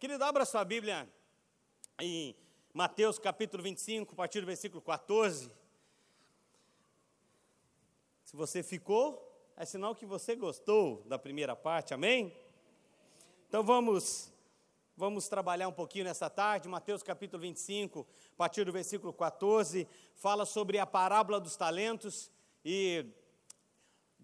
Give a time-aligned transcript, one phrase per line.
[0.00, 1.06] Querido, abra sua Bíblia
[2.00, 2.34] em
[2.72, 5.52] Mateus capítulo 25, a partir do versículo 14.
[8.24, 9.22] Se você ficou,
[9.58, 12.34] é sinal que você gostou da primeira parte, amém?
[13.46, 14.32] Então vamos
[14.96, 16.66] vamos trabalhar um pouquinho nessa tarde.
[16.66, 22.32] Mateus capítulo 25, a partir do versículo 14, fala sobre a parábola dos talentos
[22.64, 23.04] e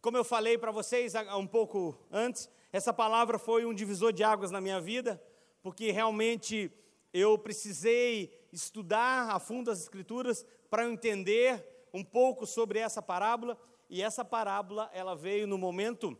[0.00, 4.50] como eu falei para vocês um pouco antes, essa palavra foi um divisor de águas
[4.50, 5.22] na minha vida
[5.66, 6.70] porque realmente
[7.12, 13.58] eu precisei estudar a fundo as Escrituras para eu entender um pouco sobre essa parábola,
[13.90, 16.16] e essa parábola ela veio no momento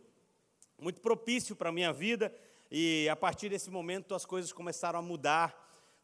[0.77, 2.29] muito propício para a minha vida,
[2.69, 5.55] e a partir desse momento as coisas começaram a mudar.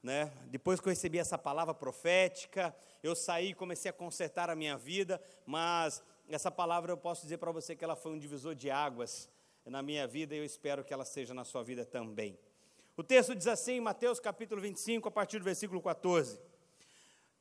[0.01, 0.31] Né?
[0.45, 4.77] Depois que eu recebi essa palavra profética, eu saí e comecei a consertar a minha
[4.77, 8.71] vida, mas essa palavra eu posso dizer para você que ela foi um divisor de
[8.71, 9.29] águas
[9.65, 12.39] na minha vida e eu espero que ela seja na sua vida também.
[12.95, 16.39] O texto diz assim, em Mateus capítulo 25, a partir do versículo 14: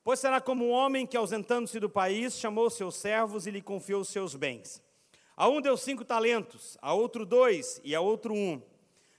[0.02, 4.00] Pois será como um homem que, ausentando-se do país, chamou seus servos e lhe confiou
[4.00, 4.82] os seus bens.
[5.36, 8.62] A um deu cinco talentos, a outro dois e a outro um,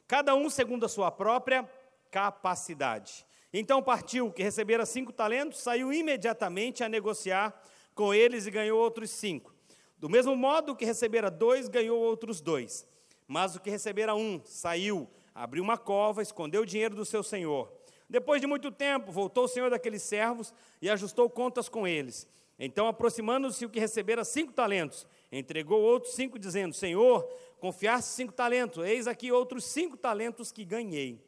[0.08, 1.70] cada um segundo a sua própria
[2.10, 3.28] capacidade.
[3.54, 7.54] Então partiu, que recebera cinco talentos, saiu imediatamente a negociar
[7.94, 9.54] com eles e ganhou outros cinco.
[10.00, 12.88] Do mesmo modo que recebera dois, ganhou outros dois.
[13.28, 17.72] Mas o que recebera um, saiu abriu uma cova, escondeu o dinheiro do seu senhor.
[18.10, 22.28] Depois de muito tempo, voltou o senhor daqueles servos e ajustou contas com eles.
[22.60, 27.24] Então, aproximando-se o que recebera cinco talentos, entregou outros cinco, dizendo: Senhor,
[27.60, 31.20] confiaste cinco talentos, eis aqui outros cinco talentos que ganhei.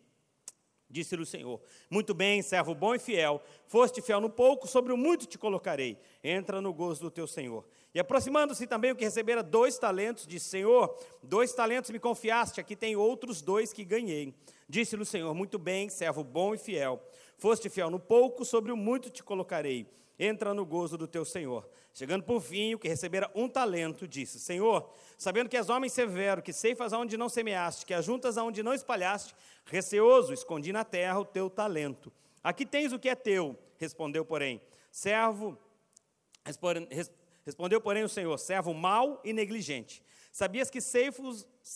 [0.89, 4.97] Disse-lhe o Senhor: Muito bem, servo bom e fiel, foste fiel no pouco, sobre o
[4.97, 5.97] muito te colocarei.
[6.23, 7.65] Entra no gozo do teu Senhor.
[7.93, 12.75] E aproximando-se também o que recebera dois talentos, disse: Senhor, dois talentos me confiaste, aqui
[12.75, 14.33] tem outros dois que ganhei.
[14.69, 17.01] Disse-lhe o Senhor: Muito bem, servo bom e fiel,
[17.37, 21.67] foste fiel no pouco, sobre o muito te colocarei entra no gozo do teu Senhor.
[21.93, 26.41] Chegando por fim, o que recebera um talento, disse: Senhor, sabendo que és homem severo,
[26.41, 29.33] que ceifas aonde não semeaste, que ajuntas aonde não espalhaste,
[29.65, 32.11] receoso, escondi na terra o teu talento.
[32.43, 34.61] Aqui tens o que é teu, respondeu, porém,
[34.91, 35.57] servo,
[37.43, 40.03] respondeu, porém, o Senhor, servo mau e negligente.
[40.31, 41.23] Sabias que ceifo,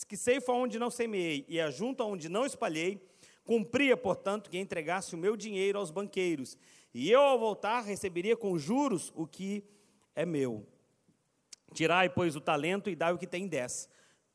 [0.06, 3.02] que ceifo aonde não semeei e ajunto aonde não espalhei,
[3.46, 6.58] cumpria, portanto, que entregasse o meu dinheiro aos banqueiros
[6.94, 9.64] e eu, ao voltar, receberia com juros o que
[10.16, 10.66] é meu.
[11.74, 13.88] Tirai, pois, o talento e dai o que tem dez,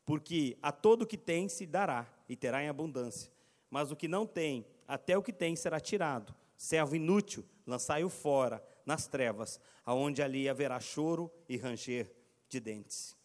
[0.05, 3.31] porque a todo o que tem se dará, e terá em abundância.
[3.69, 6.35] Mas o que não tem, até o que tem será tirado.
[6.57, 12.11] Servo inútil, lançai-o fora, nas trevas, aonde ali haverá choro e ranger
[12.49, 13.17] de dentes.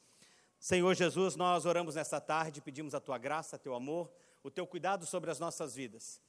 [0.59, 4.12] Senhor Jesus, nós oramos nesta tarde, pedimos a tua graça, teu amor,
[4.44, 6.19] o teu cuidado sobre as nossas vidas.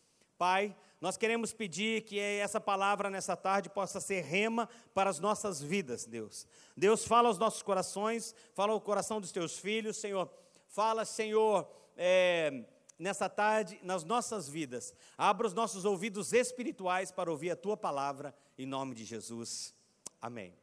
[0.41, 5.61] Pai, nós queremos pedir que essa palavra nessa tarde possa ser rema para as nossas
[5.61, 6.47] vidas, Deus.
[6.75, 10.31] Deus fala aos nossos corações, fala ao coração dos teus filhos, Senhor.
[10.67, 12.65] Fala, Senhor, é,
[12.99, 14.95] nessa tarde, nas nossas vidas.
[15.19, 19.75] Abra os nossos ouvidos espirituais para ouvir a tua palavra, em nome de Jesus.
[20.23, 20.55] Amém.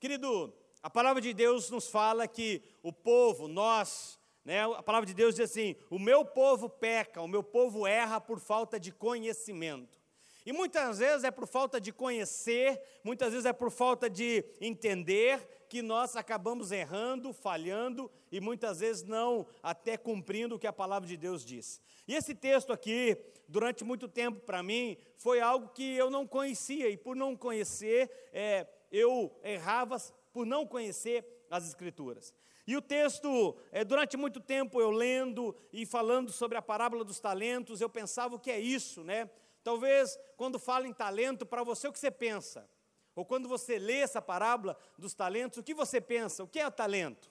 [0.00, 4.62] Querido, a palavra de Deus nos fala que o povo, nós, né?
[4.62, 8.38] A palavra de Deus diz assim: o meu povo peca, o meu povo erra por
[8.38, 10.00] falta de conhecimento.
[10.46, 15.66] E muitas vezes é por falta de conhecer, muitas vezes é por falta de entender
[15.68, 21.08] que nós acabamos errando, falhando e muitas vezes não até cumprindo o que a palavra
[21.08, 21.80] de Deus diz.
[22.06, 23.18] E esse texto aqui,
[23.48, 28.08] durante muito tempo para mim, foi algo que eu não conhecia e por não conhecer,
[28.32, 29.96] é, eu errava
[30.32, 32.32] por não conhecer as Escrituras.
[32.66, 37.20] E o texto, é, durante muito tempo eu lendo e falando sobre a parábola dos
[37.20, 39.30] talentos, eu pensava o que é isso, né?
[39.62, 42.68] Talvez quando fala em talento, para você o que você pensa?
[43.14, 46.42] Ou quando você lê essa parábola dos talentos, o que você pensa?
[46.42, 47.30] O que é talento?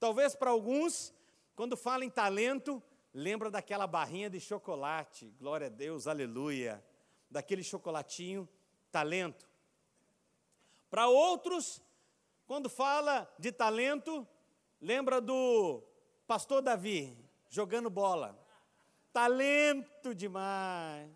[0.00, 1.14] Talvez para alguns,
[1.54, 2.82] quando fala em talento,
[3.14, 6.84] lembra daquela barrinha de chocolate, glória a Deus, aleluia,
[7.30, 8.48] daquele chocolatinho,
[8.90, 9.48] talento.
[10.90, 11.80] Para outros,
[12.46, 14.26] quando fala de talento,
[14.82, 15.80] Lembra do
[16.26, 17.16] pastor Davi
[17.48, 18.36] jogando bola?
[19.12, 21.08] Talento demais.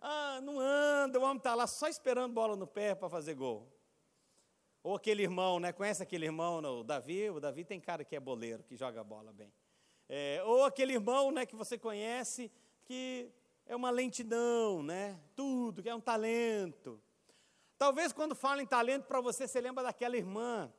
[0.00, 3.68] Ah, não anda, o homem está lá só esperando bola no pé para fazer gol.
[4.84, 5.72] Ou aquele irmão, né?
[5.72, 7.28] Conhece aquele irmão, o Davi?
[7.28, 9.52] O Davi tem cara que é boleiro, que joga bola bem.
[10.08, 12.52] É, ou aquele irmão, né, que você conhece,
[12.84, 13.32] que
[13.66, 15.18] é uma lentidão, né?
[15.34, 17.02] Tudo, que é um talento.
[17.76, 20.72] Talvez quando fala em talento para você, você lembra daquela irmã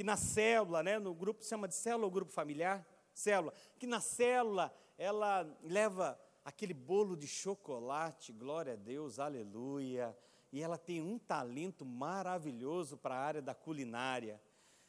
[0.00, 2.86] que na célula, né, no grupo, se chama de célula ou grupo familiar?
[3.12, 3.52] Célula.
[3.78, 10.16] Que na célula ela leva aquele bolo de chocolate, glória a Deus, aleluia.
[10.50, 14.40] E ela tem um talento maravilhoso para a área da culinária.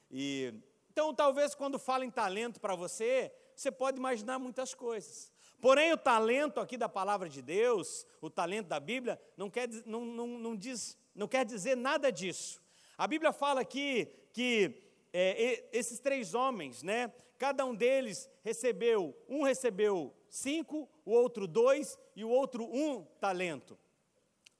[0.10, 0.54] E
[0.90, 5.30] então, talvez quando fala em talento para você, você pode imaginar muitas coisas.
[5.60, 10.06] Porém, o talento aqui da palavra de Deus, o talento da Bíblia, não quer, não,
[10.06, 12.62] não, não diz, não quer dizer nada disso.
[12.98, 19.44] A Bíblia fala aqui que é, esses três homens, né, cada um deles recebeu, um
[19.44, 23.78] recebeu cinco, o outro dois e o outro um talento.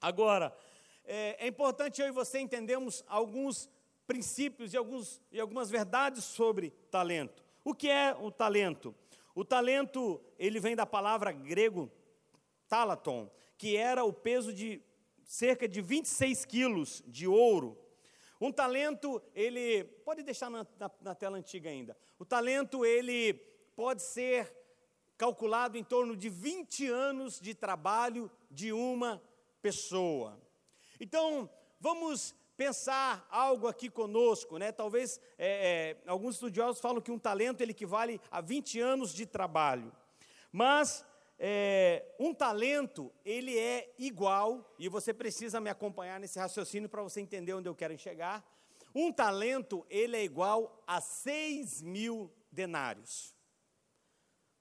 [0.00, 0.54] Agora,
[1.04, 3.70] é, é importante eu e você entendermos alguns
[4.06, 7.44] princípios e, alguns, e algumas verdades sobre talento.
[7.64, 8.94] O que é o talento?
[9.34, 11.90] O talento, ele vem da palavra grego
[12.68, 14.82] talaton, que era o peso de
[15.24, 17.78] cerca de 26 quilos de ouro.
[18.42, 23.34] Um talento, ele, pode deixar na, na, na tela antiga ainda, o talento, ele
[23.76, 24.52] pode ser
[25.16, 29.22] calculado em torno de 20 anos de trabalho de uma
[29.62, 30.36] pessoa.
[30.98, 31.48] Então,
[31.78, 34.72] vamos pensar algo aqui conosco, né?
[34.72, 39.24] Talvez é, é, alguns estudiosos falam que um talento ele equivale a 20 anos de
[39.24, 39.92] trabalho,
[40.50, 41.06] mas
[41.44, 47.20] é, um talento ele é igual e você precisa me acompanhar nesse raciocínio para você
[47.20, 48.48] entender onde eu quero chegar.
[48.94, 53.34] Um talento ele é igual a 6 mil denários.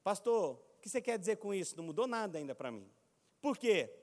[0.04, 1.78] Pastor, o que você quer dizer com isso?
[1.78, 2.89] Não mudou nada ainda para mim.
[3.39, 3.94] Por quê?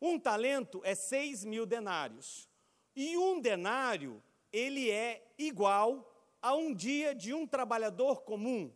[0.00, 2.48] Um talento é 6 mil denários.
[2.94, 4.22] E um denário,
[4.52, 6.08] ele é igual
[6.40, 8.72] a um dia de um trabalhador comum.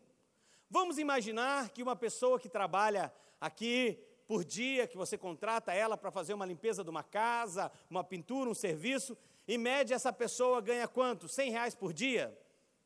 [0.69, 6.11] Vamos imaginar que uma pessoa que trabalha aqui por dia, que você contrata ela para
[6.11, 9.17] fazer uma limpeza de uma casa, uma pintura, um serviço,
[9.47, 11.29] em média essa pessoa ganha quanto?
[11.29, 12.37] 100 reais por dia?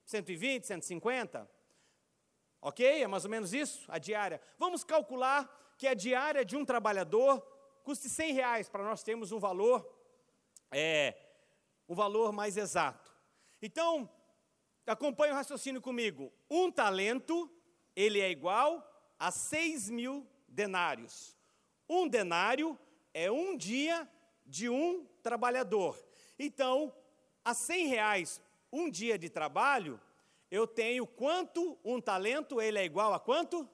[0.05, 1.50] 120, 150?
[2.61, 3.02] Ok?
[3.02, 4.41] É mais ou menos isso, a diária.
[4.58, 7.41] Vamos calcular que a diária de um trabalhador
[7.82, 9.88] custe 100 reais, para nós termos um valor
[10.70, 11.17] é,
[11.88, 13.12] o valor mais exato.
[13.61, 14.08] Então,
[14.87, 16.32] acompanhe o raciocínio comigo.
[16.49, 17.50] Um talento,
[17.97, 18.87] ele é igual
[19.19, 21.37] a 6 mil denários.
[21.88, 22.79] Um denário
[23.14, 24.08] é um dia
[24.44, 25.99] de um trabalhador.
[26.38, 26.93] Então,
[27.44, 28.43] a 100 reais
[28.73, 30.00] um dia de trabalho,
[30.50, 33.69] eu tenho quanto um talento, ele é igual a quanto?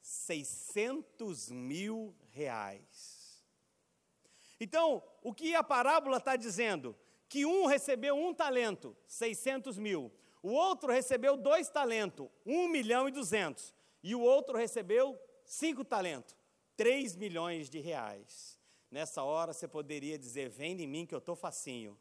[0.00, 3.44] 600 mil reais.
[4.60, 6.96] Então, o que a parábola está dizendo?
[7.28, 10.10] Que um recebeu um talento, 600 mil.
[10.42, 13.74] O outro recebeu dois talentos, 1 milhão e 200.
[14.02, 15.18] E o outro recebeu
[15.48, 16.36] cinco talentos,
[16.76, 18.58] 3 milhões de reais.
[18.90, 21.98] Nessa hora você poderia dizer: Vem em mim que eu estou facinho.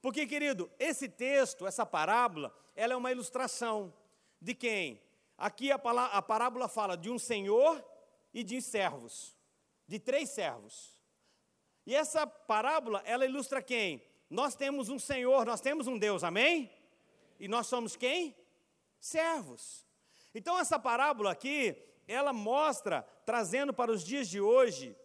[0.00, 3.92] Porque, querido, esse texto, essa parábola, ela é uma ilustração
[4.40, 5.02] de quem?
[5.36, 7.84] Aqui a, a parábola fala de um senhor
[8.32, 9.36] e de servos,
[9.86, 11.00] de três servos.
[11.86, 14.02] E essa parábola, ela ilustra quem?
[14.28, 16.70] Nós temos um Senhor, nós temos um Deus, amém?
[17.38, 18.36] E nós somos quem?
[19.00, 19.84] Servos.
[20.34, 21.76] Então essa parábola aqui,
[22.12, 24.96] ela mostra, trazendo para os dias de hoje,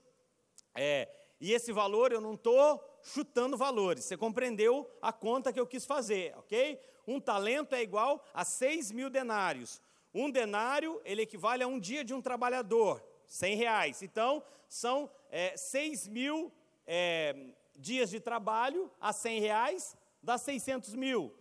[0.73, 1.09] é,
[1.39, 5.85] e esse valor eu não estou chutando valores, você compreendeu a conta que eu quis
[5.85, 6.79] fazer, ok?
[7.07, 9.79] Um talento é igual a 6 mil denários.
[10.13, 14.01] Um denário, ele equivale a um dia de um trabalhador, 100 reais.
[14.01, 16.51] Então, são é, 6 mil
[16.87, 21.33] é, dias de trabalho a 100 reais, dá 600 mil.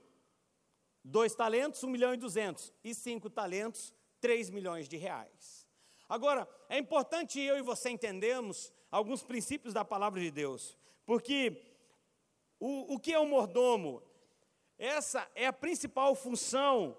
[1.03, 2.73] Dois talentos, 1 milhão e 200.
[2.83, 3.93] E cinco talentos,
[4.25, 5.69] 3 milhões de reais.
[6.09, 10.79] Agora, é importante eu e você entendermos alguns princípios da palavra de Deus.
[11.05, 11.61] Porque
[12.59, 14.03] o, o que é o mordomo?
[14.79, 16.97] Essa é a principal função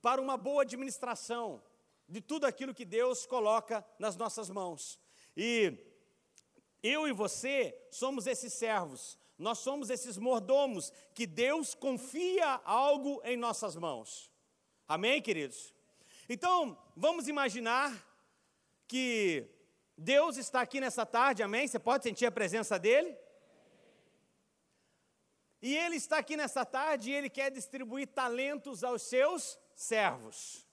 [0.00, 1.62] para uma boa administração
[2.08, 4.98] de tudo aquilo que Deus coloca nas nossas mãos.
[5.36, 5.76] E
[6.82, 13.36] eu e você somos esses servos, nós somos esses mordomos que Deus confia algo em
[13.36, 14.32] nossas mãos.
[14.88, 15.76] Amém, queridos?
[16.28, 17.90] Então, vamos imaginar
[18.86, 19.48] que
[19.96, 21.66] Deus está aqui nessa tarde, amém?
[21.66, 23.16] Você pode sentir a presença dEle?
[25.62, 30.66] E Ele está aqui nessa tarde e Ele quer distribuir talentos aos seus servos.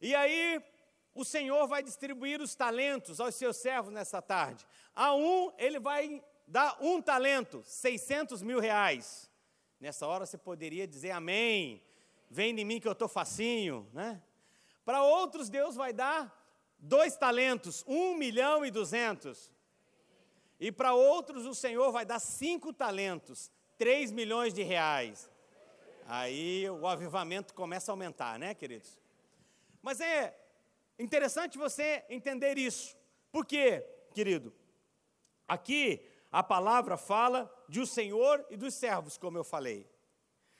[0.00, 0.62] E aí,
[1.12, 4.64] o Senhor vai distribuir os talentos aos seus servos nessa tarde.
[4.94, 9.28] A um, ele vai dar um talento, 600 mil reais.
[9.80, 11.82] Nessa hora você poderia dizer amém,
[12.30, 14.22] vem de mim que eu estou facinho, né?
[14.86, 16.34] Para outros, Deus vai dar
[16.78, 19.52] dois talentos, um milhão e duzentos.
[20.58, 25.30] E para outros, o Senhor vai dar cinco talentos, três milhões de reais.
[26.06, 28.98] Aí o avivamento começa a aumentar, né, queridos?
[29.82, 30.34] Mas é
[30.98, 32.96] Interessante você entender isso.
[33.30, 34.52] Por quê, querido?
[35.46, 36.02] Aqui
[36.32, 39.86] a palavra fala de o Senhor e dos servos, como eu falei.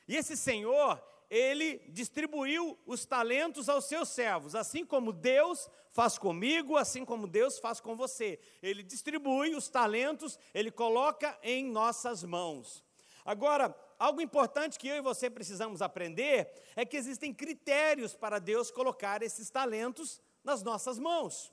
[0.06, 6.76] E esse Senhor, ele distribuiu os talentos aos seus servos, assim como Deus faz comigo,
[6.76, 8.38] assim como Deus faz com você.
[8.62, 12.85] Ele distribui os talentos, ele coloca em nossas mãos.
[13.25, 18.71] Agora, algo importante que eu e você precisamos aprender é que existem critérios para Deus
[18.71, 21.52] colocar esses talentos nas nossas mãos.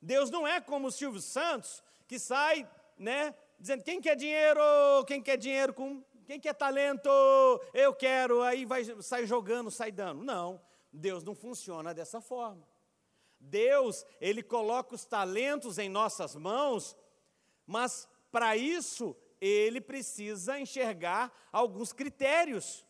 [0.00, 2.68] Deus não é como o Silvio Santos, que sai,
[2.98, 4.60] né, dizendo quem quer dinheiro,
[5.06, 7.08] quem quer dinheiro com, quem quer talento,
[7.74, 10.22] eu quero, aí vai sai jogando, sai dando.
[10.22, 10.60] Não,
[10.92, 12.66] Deus não funciona dessa forma.
[13.38, 16.96] Deus, ele coloca os talentos em nossas mãos,
[17.66, 22.86] mas para isso ele precisa enxergar alguns critérios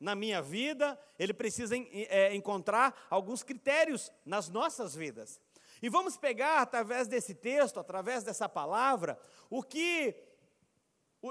[0.00, 5.40] na minha vida, ele precisa é, encontrar alguns critérios nas nossas vidas.
[5.80, 10.14] E vamos pegar, através desse texto, através dessa palavra, o que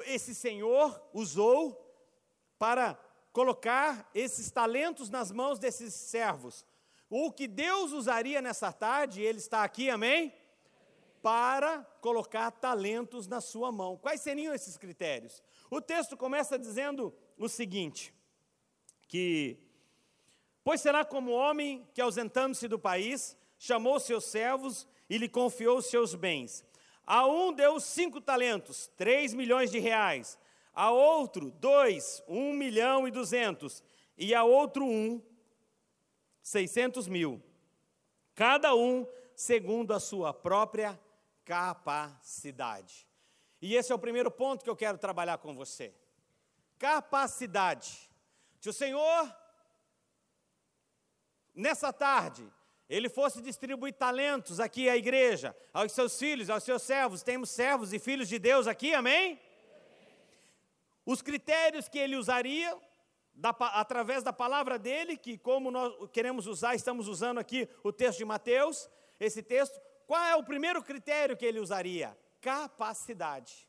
[0.01, 1.79] esse Senhor usou
[2.57, 2.97] para
[3.31, 6.65] colocar esses talentos nas mãos desses servos.
[7.09, 10.33] O que Deus usaria nessa tarde, ele está aqui, amém?
[11.21, 13.97] Para colocar talentos na sua mão.
[13.97, 15.43] Quais seriam esses critérios?
[15.69, 18.13] O texto começa dizendo o seguinte:
[19.07, 19.57] que,
[20.63, 26.15] pois será como homem que, ausentando-se do país, chamou seus servos e lhe confiou seus
[26.15, 26.65] bens.
[27.05, 30.37] A um deu cinco talentos, três milhões de reais.
[30.73, 33.83] A outro, dois, um milhão e duzentos.
[34.17, 35.21] E a outro, um,
[36.41, 37.41] seiscentos mil.
[38.35, 40.99] Cada um segundo a sua própria
[41.43, 43.07] capacidade.
[43.61, 45.93] E esse é o primeiro ponto que eu quero trabalhar com você.
[46.77, 48.09] Capacidade.
[48.59, 49.35] Se o Senhor,
[51.53, 52.49] nessa tarde,
[52.89, 57.93] ele fosse distribuir talentos aqui à igreja, aos seus filhos, aos seus servos, temos servos
[57.93, 59.39] e filhos de Deus aqui, amém?
[61.05, 62.77] Os critérios que ele usaria,
[63.33, 68.19] da, através da palavra dele, que como nós queremos usar, estamos usando aqui o texto
[68.19, 72.17] de Mateus, esse texto, qual é o primeiro critério que ele usaria?
[72.41, 73.67] Capacidade.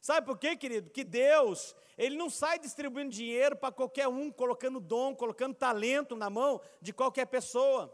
[0.00, 0.90] Sabe por quê, querido?
[0.90, 6.28] Que Deus, Ele não sai distribuindo dinheiro para qualquer um, colocando dom, colocando talento na
[6.28, 7.90] mão de qualquer pessoa.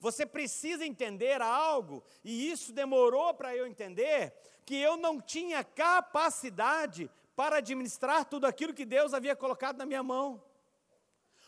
[0.00, 4.32] Você precisa entender algo, e isso demorou para eu entender,
[4.64, 10.02] que eu não tinha capacidade para administrar tudo aquilo que Deus havia colocado na minha
[10.02, 10.42] mão.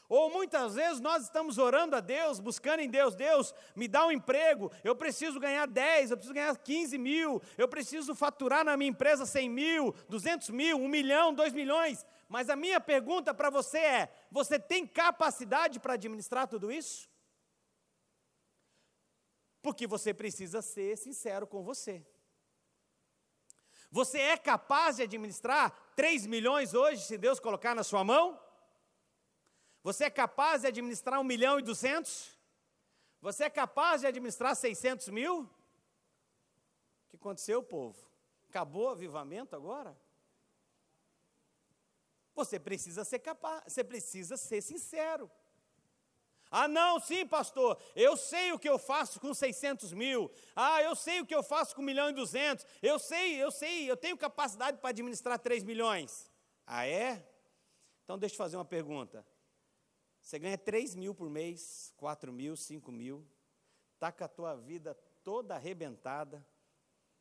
[0.09, 4.13] Ou muitas vezes nós estamos orando a Deus, buscando em Deus, Deus, me dá um
[4.13, 8.91] emprego, eu preciso ganhar 10, eu preciso ganhar 15 mil, eu preciso faturar na minha
[8.91, 12.07] empresa 100 mil, 200 mil, 1 milhão, 2 milhões.
[12.29, 17.09] Mas a minha pergunta para você é: você tem capacidade para administrar tudo isso?
[19.67, 22.01] Porque você precisa ser sincero com você.
[23.91, 28.41] Você é capaz de administrar 3 milhões hoje, se Deus colocar na sua mão?
[29.83, 32.31] Você é capaz de administrar um milhão e duzentos?
[33.21, 35.43] Você é capaz de administrar 600 mil?
[35.43, 35.51] O
[37.09, 37.99] que aconteceu, povo?
[38.49, 40.01] Acabou o avivamento agora?
[42.37, 45.29] Você precisa ser capaz, você precisa ser sincero.
[46.51, 50.31] Ah, não, sim, pastor, eu sei o que eu faço com 600 mil.
[50.55, 52.65] Ah, eu sei o que eu faço com 1 milhão e 200.
[52.83, 56.31] Eu sei, eu sei, eu tenho capacidade para administrar 3 milhões.
[56.67, 57.27] Ah, é?
[58.05, 59.27] Então deixa eu fazer uma pergunta.
[60.21, 63.27] Você ganha 3 mil por mês, 4 mil, 5 mil,
[63.95, 66.45] está com a tua vida toda arrebentada,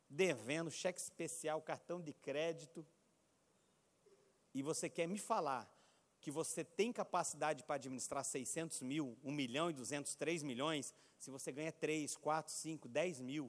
[0.08, 2.86] devendo cheque especial, cartão de crédito,
[4.54, 5.70] e você quer me falar
[6.26, 11.30] que você tem capacidade para administrar 600 mil, 1 milhão e 200, 3 milhões, se
[11.30, 13.48] você ganha 3, 4, 5, 10 mil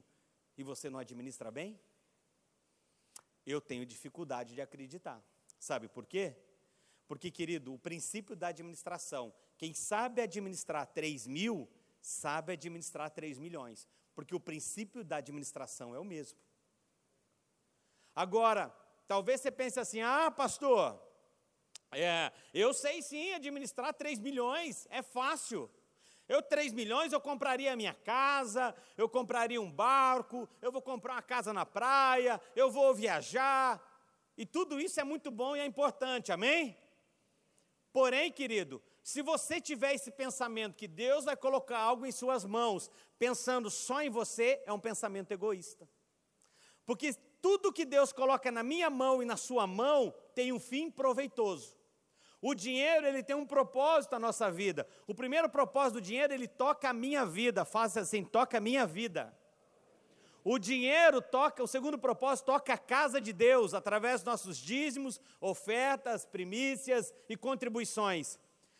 [0.56, 1.76] e você não administra bem?
[3.44, 5.20] Eu tenho dificuldade de acreditar.
[5.58, 6.36] Sabe por quê?
[7.08, 11.68] Porque, querido, o princípio da administração, quem sabe administrar 3 mil,
[12.00, 13.88] sabe administrar 3 milhões.
[14.14, 16.38] Porque o princípio da administração é o mesmo.
[18.14, 18.68] Agora,
[19.08, 21.07] talvez você pense assim: ah, pastor,
[21.92, 25.70] é, eu sei sim administrar 3 milhões, é fácil.
[26.28, 31.14] Eu, 3 milhões, eu compraria a minha casa, eu compraria um barco, eu vou comprar
[31.14, 33.82] uma casa na praia, eu vou viajar.
[34.36, 36.76] E tudo isso é muito bom e é importante, amém?
[37.90, 42.90] Porém, querido, se você tiver esse pensamento que Deus vai colocar algo em suas mãos,
[43.18, 45.88] pensando só em você, é um pensamento egoísta.
[46.84, 50.90] Porque tudo que Deus coloca na minha mão e na sua mão tem um fim
[50.90, 51.77] proveitoso.
[52.40, 54.86] O dinheiro, ele tem um propósito na nossa vida.
[55.06, 57.64] O primeiro propósito do dinheiro, ele toca a minha vida.
[57.64, 59.36] Faça assim, toca a minha vida.
[60.44, 65.20] O dinheiro toca, o segundo propósito, toca a casa de Deus, através dos nossos dízimos,
[65.40, 68.38] ofertas, primícias e contribuições.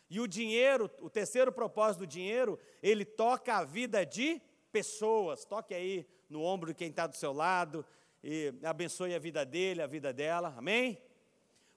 [0.08, 4.40] E o dinheiro, o terceiro propósito do dinheiro, ele toca a vida de
[4.72, 5.44] pessoas.
[5.44, 7.84] Toque aí no ombro de quem está do seu lado
[8.22, 10.54] e abençoe a vida dele, a vida dela.
[10.56, 10.98] Amém?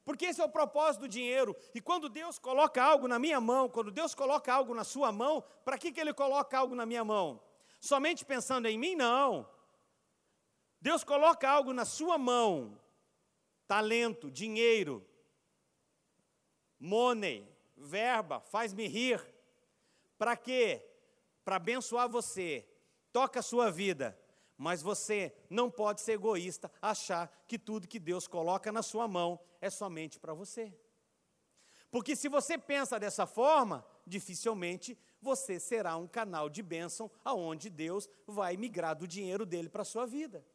[0.04, 1.56] Porque esse é o propósito do dinheiro.
[1.76, 5.44] E quando Deus coloca algo na minha mão, quando Deus coloca algo na sua mão,
[5.64, 7.42] para que, que Ele coloca algo na minha mão?
[7.80, 8.96] Somente pensando em mim?
[8.96, 9.48] Não.
[10.80, 12.80] Deus coloca algo na sua mão:
[13.68, 15.08] talento, dinheiro,
[16.80, 19.22] money, verba, faz-me rir.
[20.18, 20.84] Para quê?
[21.46, 22.68] Para abençoar você.
[23.12, 24.18] Toca a sua vida.
[24.62, 29.40] Mas você não pode ser egoísta, achar que tudo que Deus coloca na sua mão
[29.60, 30.72] é somente para você.
[31.90, 38.08] Porque se você pensa dessa forma, dificilmente você será um canal de bênção aonde Deus
[38.28, 40.46] vai migrar do dinheiro dele para a sua vida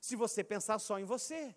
[0.00, 1.54] se você pensar só em você.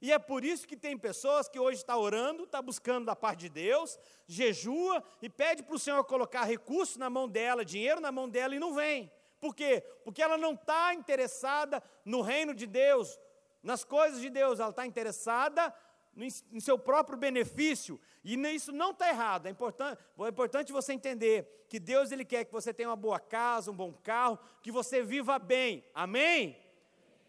[0.00, 3.42] E é por isso que tem pessoas que hoje está orando, está buscando da parte
[3.42, 3.96] de Deus,
[4.26, 8.56] jejua e pede para o Senhor colocar recurso na mão dela, dinheiro na mão dela
[8.56, 9.12] e não vem.
[9.42, 9.80] Por quê?
[10.04, 13.18] Porque ela não está interessada no reino de Deus,
[13.60, 15.74] nas coisas de Deus, ela está interessada
[16.16, 21.66] em seu próprio benefício, e isso não está errado, é importante, é importante você entender
[21.68, 25.02] que Deus ele quer que você tenha uma boa casa, um bom carro, que você
[25.02, 26.56] viva bem, amém?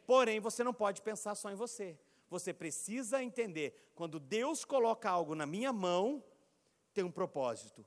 [0.06, 1.98] Porém, você não pode pensar só em você.
[2.30, 6.24] Você precisa entender, quando Deus coloca algo na minha mão,
[6.94, 7.84] tem um propósito.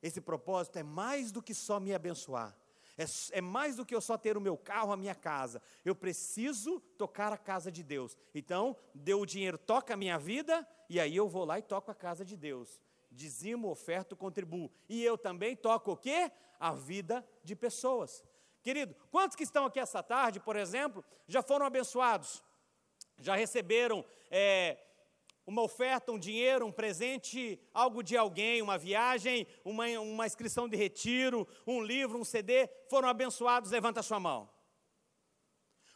[0.00, 2.56] Esse propósito é mais do que só me abençoar.
[2.96, 5.60] É, é, mais do que eu só ter o meu carro, a minha casa.
[5.84, 8.16] Eu preciso tocar a casa de Deus.
[8.34, 11.90] Então, deu o dinheiro, toca a minha vida, e aí eu vou lá e toco
[11.90, 12.80] a casa de Deus.
[13.10, 14.70] Dizimo, oferto, contribuo.
[14.88, 16.30] E eu também toco o quê?
[16.58, 18.22] A vida de pessoas.
[18.62, 22.42] Querido, quantos que estão aqui essa tarde, por exemplo, já foram abençoados?
[23.18, 24.78] Já receberam é,
[25.46, 30.76] uma oferta, um dinheiro, um presente, algo de alguém, uma viagem, uma, uma inscrição de
[30.76, 33.70] retiro, um livro, um CD, foram abençoados?
[33.70, 34.48] Levanta a sua mão.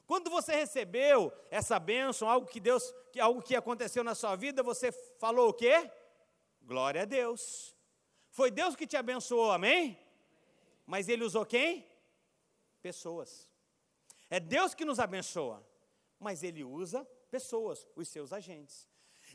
[0.06, 4.62] Quando você recebeu essa bênção, algo que Deus, que, algo que aconteceu na sua vida,
[4.62, 5.90] você falou o quê?
[6.62, 7.76] Glória a Deus.
[8.30, 9.98] Foi Deus que te abençoou, amém?
[10.86, 11.88] Mas ele usou quem?
[12.78, 13.48] pessoas.
[14.30, 15.66] É Deus que nos abençoa,
[16.18, 18.88] mas Ele usa pessoas, os seus agentes.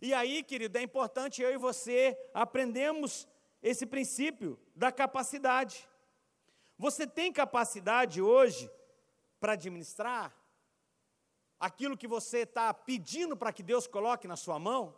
[0.05, 3.25] E aí, querido, é importante eu e você aprendemos
[3.61, 5.87] esse princípio da capacidade.
[6.77, 8.69] Você tem capacidade hoje
[9.39, 10.35] para administrar
[11.57, 14.93] aquilo que você está pedindo para que Deus coloque na sua mão?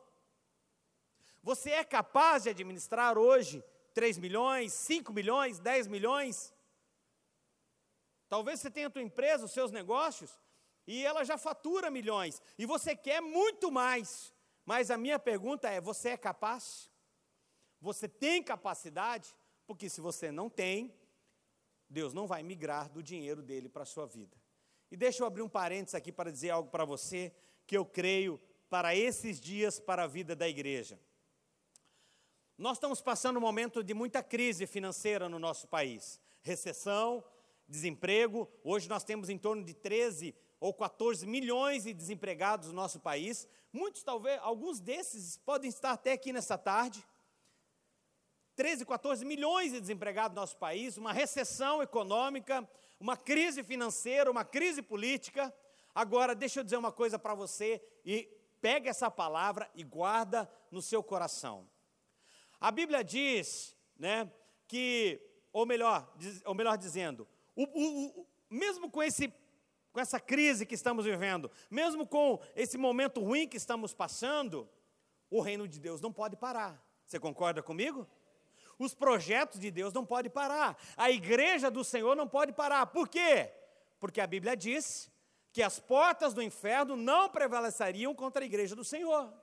[1.44, 3.64] Você é capaz de administrar hoje
[3.94, 6.52] 3 milhões, 5 milhões, 10 milhões?
[8.28, 10.32] Talvez você tenha a tua empresa, os seus negócios,
[10.88, 14.34] e ela já fatura milhões, e você quer muito mais.
[14.66, 16.90] Mas a minha pergunta é: você é capaz?
[17.80, 19.36] Você tem capacidade?
[19.68, 20.94] Porque se você não tem,
[21.90, 24.36] Deus não vai migrar do dinheiro dele para a sua vida.
[24.92, 27.34] E deixa eu abrir um parênteses aqui para dizer algo para você
[27.66, 31.00] que eu creio para esses dias para a vida da igreja.
[32.58, 36.20] Nós estamos passando um momento de muita crise financeira no nosso país.
[36.42, 37.24] Recessão,
[37.68, 38.50] desemprego.
[38.64, 43.48] Hoje nós temos em torno de 13 ou 14 milhões de desempregados no nosso país.
[43.76, 47.06] Muitos, talvez, alguns desses podem estar até aqui nessa tarde.
[48.56, 52.66] 13, 14 milhões de desempregados no nosso país, uma recessão econômica,
[53.02, 55.54] uma crise financeira, uma crise política.
[55.94, 58.30] Agora, deixa eu dizer uma coisa para você e
[58.62, 61.70] pega essa palavra e guarda no seu coração.
[62.62, 64.32] A Bíblia diz, né,
[64.70, 66.10] que, ou melhor,
[66.46, 69.28] ou melhor dizendo, o, o, o, mesmo com, esse,
[69.96, 74.70] com essa crise que estamos vivendo, mesmo com esse momento ruim que estamos passando,
[75.30, 76.86] o reino de Deus não pode parar.
[77.06, 78.06] Você concorda comigo?
[78.78, 80.78] Os projetos de Deus não podem parar.
[80.98, 82.88] A igreja do Senhor não pode parar.
[82.88, 83.54] Por quê?
[83.98, 85.10] Porque a Bíblia diz
[85.54, 89.34] que as portas do inferno não prevaleceriam contra a igreja do Senhor.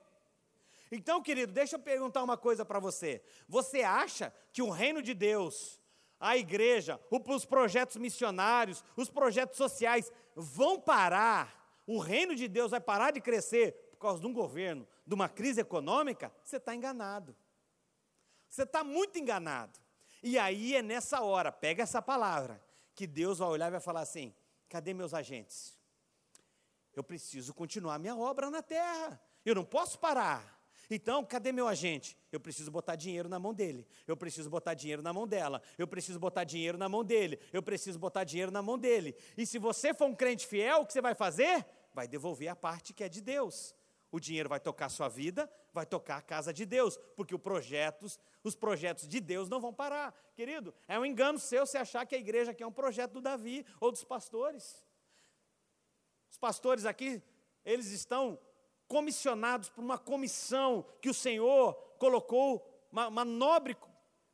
[0.91, 3.23] Então, querido, deixa eu perguntar uma coisa para você.
[3.49, 5.81] Você acha que o reino de Deus
[6.23, 12.79] a igreja, os projetos missionários, os projetos sociais vão parar, o reino de Deus vai
[12.79, 17.35] parar de crescer por causa de um governo, de uma crise econômica, você está enganado.
[18.49, 19.77] Você está muito enganado.
[20.21, 22.63] E aí é nessa hora, pega essa palavra,
[22.95, 24.33] que Deus vai olhar e vai falar assim:
[24.69, 25.77] cadê meus agentes?
[26.95, 30.62] Eu preciso continuar minha obra na terra, eu não posso parar.
[30.89, 32.17] Então, cadê meu agente?
[32.31, 33.87] Eu preciso botar dinheiro na mão dele.
[34.07, 35.61] Eu preciso botar dinheiro na mão dela.
[35.77, 37.39] Eu preciso botar dinheiro na mão dele.
[37.51, 39.15] Eu preciso botar dinheiro na mão dele.
[39.37, 41.65] E se você for um crente fiel, o que você vai fazer?
[41.93, 43.75] Vai devolver a parte que é de Deus.
[44.11, 47.41] O dinheiro vai tocar a sua vida, vai tocar a casa de Deus, porque os
[47.41, 50.13] projetos, os projetos de Deus não vão parar.
[50.35, 53.21] Querido, é um engano seu você achar que a igreja aqui é um projeto do
[53.21, 54.85] Davi ou dos pastores.
[56.29, 57.23] Os pastores aqui,
[57.65, 58.39] eles estão
[58.87, 63.75] comissionados por uma comissão que o Senhor colocou, uma, uma nobre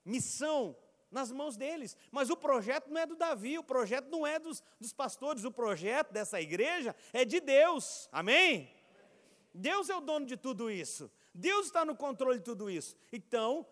[0.03, 0.75] missão
[1.12, 1.97] nas mãos deles.
[2.12, 5.51] Mas o projeto não é do Davi, o projeto não é dos, dos pastores, o
[5.51, 8.07] projeto dessa igreja é de Deus.
[8.12, 8.71] Amém?
[9.53, 11.12] Deus é o dono de tudo isso.
[11.33, 12.95] Deus está no controle de tudo isso.
[13.12, 13.65] Então,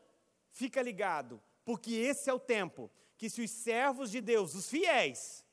[0.51, 5.43] fica ligado, porque esse é o tempo que se os servos de Deus, os fiéis,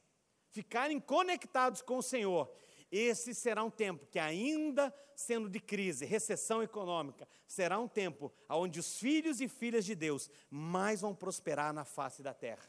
[0.50, 2.50] ficarem conectados com o Senhor,
[2.96, 8.78] esse será um tempo que ainda sendo de crise, recessão econômica, será um tempo onde
[8.80, 12.68] os filhos e filhas de Deus mais vão prosperar na face da terra.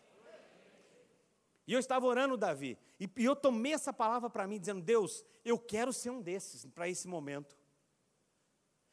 [1.67, 5.57] E eu estava orando, Davi, e eu tomei essa palavra para mim, dizendo: Deus, eu
[5.57, 7.57] quero ser um desses para esse momento.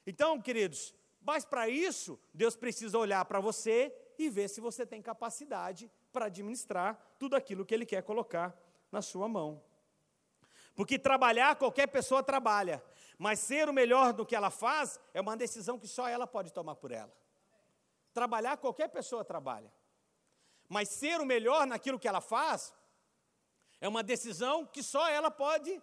[0.06, 5.00] Então, queridos, mas para isso, Deus precisa olhar para você e ver se você tem
[5.02, 8.56] capacidade para administrar tudo aquilo que Ele quer colocar
[8.90, 9.62] na sua mão.
[10.74, 12.82] Porque trabalhar, qualquer pessoa trabalha,
[13.18, 16.52] mas ser o melhor do que ela faz é uma decisão que só ela pode
[16.52, 17.12] tomar por ela.
[18.12, 19.72] Trabalhar, qualquer pessoa trabalha.
[20.68, 22.74] Mas ser o melhor naquilo que ela faz
[23.80, 25.82] é uma decisão que só ela pode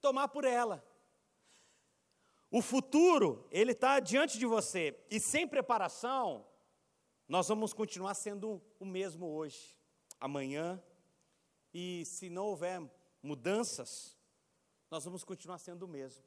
[0.00, 0.84] tomar por ela.
[2.50, 6.44] O futuro, ele está diante de você, e sem preparação,
[7.28, 9.78] nós vamos continuar sendo o mesmo hoje,
[10.18, 10.82] amanhã,
[11.72, 12.82] e se não houver
[13.22, 14.16] mudanças,
[14.90, 16.24] nós vamos continuar sendo o mesmo.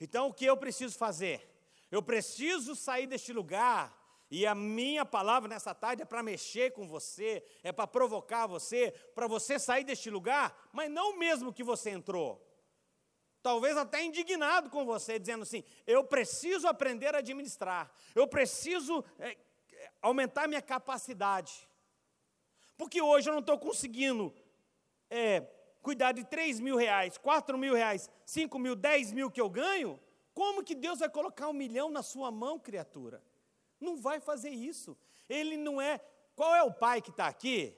[0.00, 1.46] Então, o que eu preciso fazer?
[1.90, 3.96] Eu preciso sair deste lugar
[4.30, 8.92] e a minha palavra nessa tarde é para mexer com você, é para provocar você,
[9.14, 12.44] para você sair deste lugar, mas não mesmo que você entrou.
[13.42, 19.36] Talvez até indignado com você, dizendo assim: eu preciso aprender a administrar, eu preciso é,
[20.02, 21.66] aumentar minha capacidade.
[22.76, 24.32] Porque hoje eu não estou conseguindo
[25.10, 25.40] é,
[25.82, 29.98] cuidar de 3 mil reais, 4 mil reais, 5 mil, 10 mil que eu ganho.
[30.34, 33.22] Como que Deus vai colocar um milhão na sua mão, criatura?
[33.80, 34.96] Não vai fazer isso.
[35.28, 35.98] Ele não é.
[36.34, 37.76] Qual é o pai que está aqui?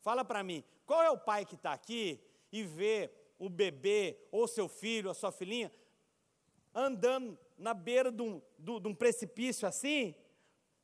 [0.00, 0.64] Fala para mim.
[0.86, 5.14] Qual é o pai que está aqui e vê o bebê, ou seu filho, ou
[5.14, 5.72] sua filhinha,
[6.74, 10.14] andando na beira de um, de um precipício assim,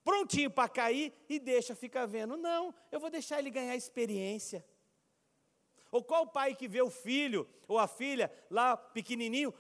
[0.05, 2.37] prontinho para cair e deixa ficar vendo?
[2.37, 4.65] Não, eu vou deixar ele ganhar experiência.
[5.95, 9.55] Ou qual pai que vê o filho ou a filha lá pequenininho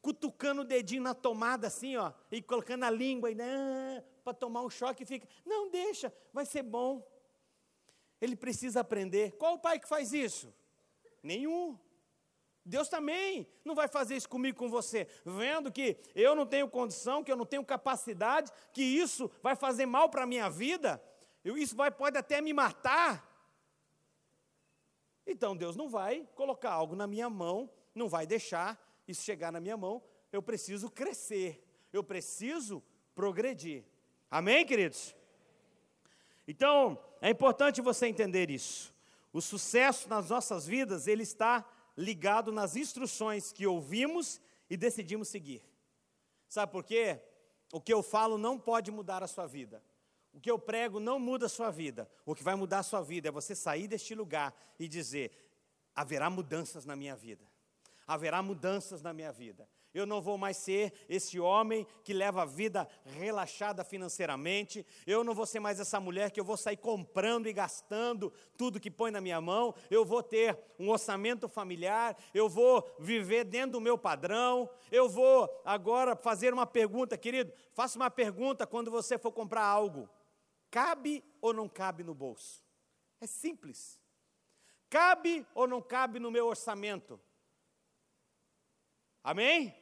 [0.00, 4.70] cutucando o dedinho na tomada assim, ó, e colocando a língua né, para tomar um
[4.70, 7.04] choque e fica, não deixa, vai ser bom.
[8.20, 9.32] Ele precisa aprender.
[9.32, 10.54] Qual o pai que faz isso?
[11.24, 11.76] Nenhum.
[12.64, 17.24] Deus também não vai fazer isso comigo, com você, vendo que eu não tenho condição,
[17.24, 21.02] que eu não tenho capacidade, que isso vai fazer mal para a minha vida,
[21.44, 23.27] isso vai, pode até me matar.
[25.30, 29.60] Então Deus não vai colocar algo na minha mão, não vai deixar isso chegar na
[29.60, 31.62] minha mão, eu preciso crescer,
[31.92, 32.82] eu preciso
[33.14, 33.84] progredir.
[34.30, 35.14] Amém, queridos?
[36.46, 38.94] Então, é importante você entender isso.
[39.30, 41.62] O sucesso nas nossas vidas, ele está
[41.94, 45.62] ligado nas instruções que ouvimos e decidimos seguir.
[46.48, 47.20] Sabe por quê?
[47.70, 49.82] O que eu falo não pode mudar a sua vida.
[50.38, 52.08] O que eu prego não muda a sua vida.
[52.24, 55.32] O que vai mudar a sua vida é você sair deste lugar e dizer:
[55.92, 57.44] haverá mudanças na minha vida
[58.08, 59.68] haverá mudanças na minha vida.
[59.92, 64.86] Eu não vou mais ser esse homem que leva a vida relaxada financeiramente.
[65.06, 68.80] Eu não vou ser mais essa mulher que eu vou sair comprando e gastando tudo
[68.80, 69.74] que põe na minha mão.
[69.90, 72.16] Eu vou ter um orçamento familiar.
[72.32, 74.70] Eu vou viver dentro do meu padrão.
[74.90, 77.52] Eu vou agora fazer uma pergunta, querido.
[77.72, 80.08] Faça uma pergunta quando você for comprar algo:
[80.70, 82.62] cabe ou não cabe no bolso?
[83.20, 84.00] É simples.
[84.88, 87.20] Cabe ou não cabe no meu orçamento?
[89.22, 89.74] Amém?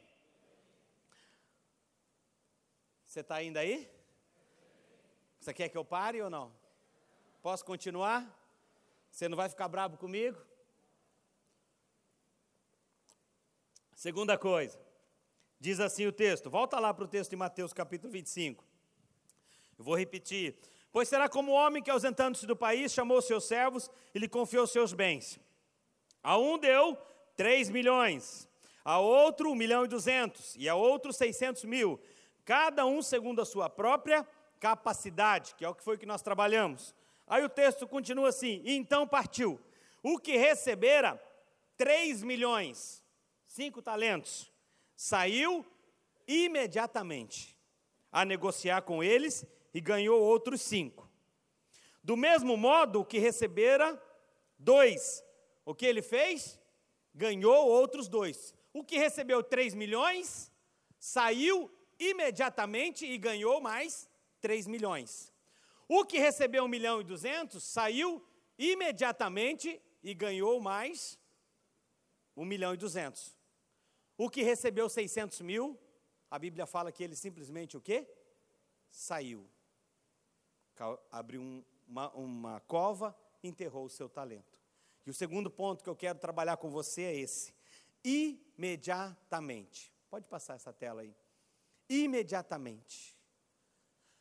[3.05, 3.91] Você está ainda aí?
[5.39, 6.53] Você quer que eu pare ou não?
[7.41, 8.29] Posso continuar?
[9.11, 10.39] Você não vai ficar bravo comigo?
[13.95, 14.79] Segunda coisa,
[15.59, 18.63] diz assim o texto, volta lá para o texto de Mateus capítulo 25.
[19.79, 20.59] Eu vou repetir.
[20.93, 24.67] Pois será como o homem que, ausentando-se do país, chamou seus servos e lhe confiou
[24.67, 25.39] seus bens.
[26.23, 26.97] A um deu
[27.37, 28.49] três milhões,
[28.85, 32.01] a outro 1 milhão e 200, e a outro 600 mil,
[32.45, 34.27] cada um segundo a sua própria
[34.59, 36.95] capacidade, que é o que foi que nós trabalhamos.
[37.27, 39.61] Aí o texto continua assim: e então partiu.
[40.03, 41.21] O que recebera
[41.77, 43.03] 3 milhões,
[43.47, 44.51] 5 talentos,
[44.95, 45.67] saiu
[46.27, 47.57] imediatamente
[48.11, 49.45] a negociar com eles
[49.77, 51.07] e ganhou outros cinco.
[52.03, 54.03] Do mesmo modo, o que recebera
[54.59, 55.23] dois,
[55.67, 56.59] o que ele fez?
[57.15, 58.55] Ganhou outros dois.
[58.73, 60.51] O que recebeu 3 milhões,
[60.99, 64.09] saiu imediatamente e ganhou mais
[64.41, 65.31] 3 milhões.
[65.87, 68.27] O que recebeu 1 milhão e 200, saiu
[68.59, 71.19] imediatamente e ganhou mais
[72.35, 73.37] 1 milhão e 200.
[74.17, 75.79] O que recebeu 600 mil,
[76.31, 78.09] a Bíblia fala que ele simplesmente o quê?
[78.89, 79.47] Saiu.
[81.11, 84.61] Abriu um, uma, uma cova, enterrou o seu talento.
[85.07, 87.55] E o segundo ponto que eu quero trabalhar com você é esse
[88.05, 89.93] imediatamente.
[90.09, 91.15] Pode passar essa tela aí.
[91.89, 93.17] Imediatamente.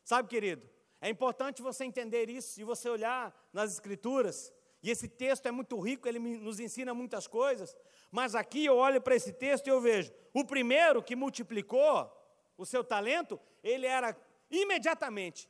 [0.04, 0.68] Sabe, querido,
[1.00, 4.52] é importante você entender isso e você olhar nas Escrituras.
[4.82, 7.76] E esse texto é muito rico, ele nos ensina muitas coisas.
[8.12, 12.12] Mas aqui eu olho para esse texto e eu vejo: o primeiro que multiplicou
[12.58, 14.16] o seu talento, ele era
[14.50, 15.50] imediatamente.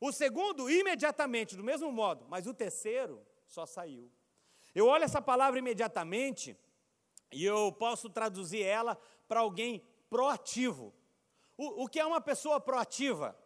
[0.00, 2.26] O segundo, imediatamente, do mesmo modo.
[2.28, 4.10] Mas o terceiro só saiu.
[4.74, 6.56] Eu olho essa palavra imediatamente
[7.32, 10.94] e eu posso traduzir ela para alguém proativo.
[11.56, 13.36] O, o que é uma pessoa proativa?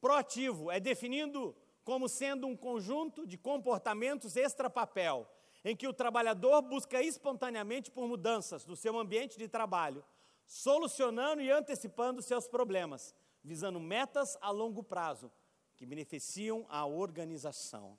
[0.00, 5.28] Proativo é definindo como sendo um conjunto de comportamentos extra-papel,
[5.64, 10.04] em que o trabalhador busca espontaneamente por mudanças no seu ambiente de trabalho,
[10.46, 15.30] solucionando e antecipando seus problemas, visando metas a longo prazo
[15.76, 17.98] que beneficiam a organização.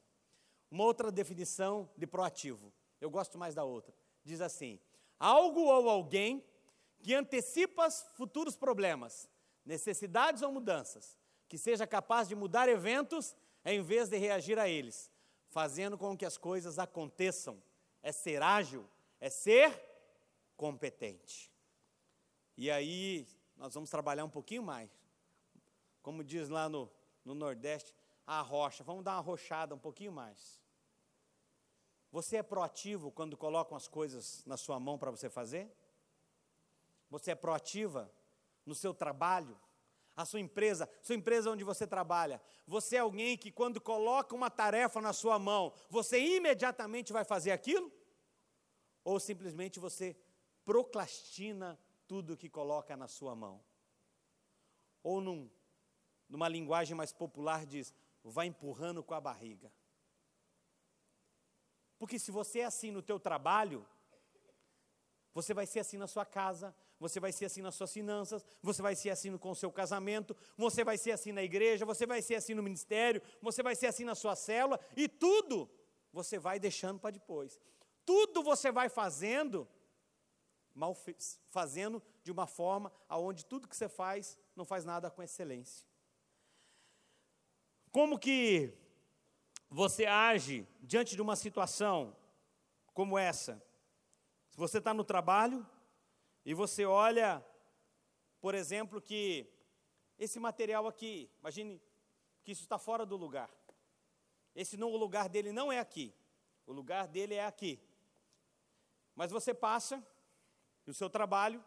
[0.70, 4.80] Uma outra definição de proativo, eu gosto mais da outra diz assim:
[5.20, 6.44] algo ou alguém
[7.02, 9.30] que antecipa futuros problemas,
[9.66, 15.12] necessidades ou mudanças, que seja capaz de mudar eventos em vez de reagir a eles,
[15.50, 17.62] fazendo com que as coisas aconteçam.
[18.02, 18.86] É ser ágil,
[19.20, 19.82] é ser
[20.58, 21.50] competente.
[22.58, 23.26] E aí,
[23.56, 24.92] nós vamos trabalhar um pouquinho mais.
[26.04, 26.92] Como diz lá no,
[27.26, 27.96] no Nordeste,
[28.28, 28.84] a rocha.
[28.84, 30.62] Vamos dar uma rochada um pouquinho mais.
[32.12, 35.76] Você é proativo quando colocam as coisas na sua mão para você fazer?
[37.10, 38.12] Você é proativa
[38.66, 39.58] no seu trabalho?
[40.16, 44.48] A sua empresa, sua empresa onde você trabalha, você é alguém que quando coloca uma
[44.48, 47.92] tarefa na sua mão, você imediatamente vai fazer aquilo?
[49.04, 50.16] Ou simplesmente você
[50.64, 53.60] procrastina tudo que coloca na sua mão?
[55.02, 55.50] Ou num,
[56.34, 57.94] numa linguagem mais popular diz,
[58.24, 59.72] vai empurrando com a barriga.
[62.00, 63.86] Porque se você é assim no teu trabalho,
[65.32, 68.82] você vai ser assim na sua casa, você vai ser assim nas suas finanças, você
[68.82, 72.20] vai ser assim com o seu casamento, você vai ser assim na igreja, você vai
[72.20, 75.70] ser assim no ministério, você vai ser assim na sua célula, e tudo
[76.12, 77.60] você vai deixando para depois.
[78.04, 79.68] Tudo você vai fazendo,
[80.74, 80.98] mal
[81.52, 85.93] fazendo de uma forma aonde tudo que você faz não faz nada com excelência.
[87.94, 88.74] Como que
[89.70, 92.18] você age diante de uma situação
[92.92, 93.64] como essa?
[94.50, 95.64] Se você está no trabalho
[96.44, 97.46] e você olha,
[98.42, 99.48] por exemplo, que
[100.18, 101.80] esse material aqui, imagine
[102.44, 103.52] que isso está fora do lugar.
[104.56, 106.12] Esse não, o lugar dele não é aqui.
[106.66, 107.80] O lugar dele é aqui.
[109.14, 110.04] Mas você passa
[110.84, 111.64] no seu trabalho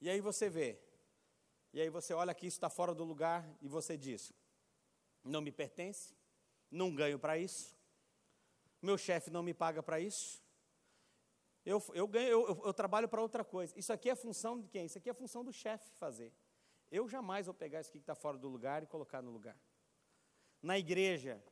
[0.00, 0.80] e aí você vê.
[1.72, 4.32] E aí você olha que isso está fora do lugar e você diz:
[5.22, 6.14] não me pertence,
[6.70, 7.76] não ganho para isso,
[8.80, 10.42] meu chefe não me paga para isso,
[11.64, 13.78] eu, eu, ganho, eu, eu trabalho para outra coisa.
[13.78, 14.86] Isso aqui é função de quem?
[14.86, 16.32] Isso aqui é função do chefe fazer.
[16.90, 19.56] Eu jamais vou pegar isso aqui que está fora do lugar e colocar no lugar.
[20.62, 21.42] Na igreja,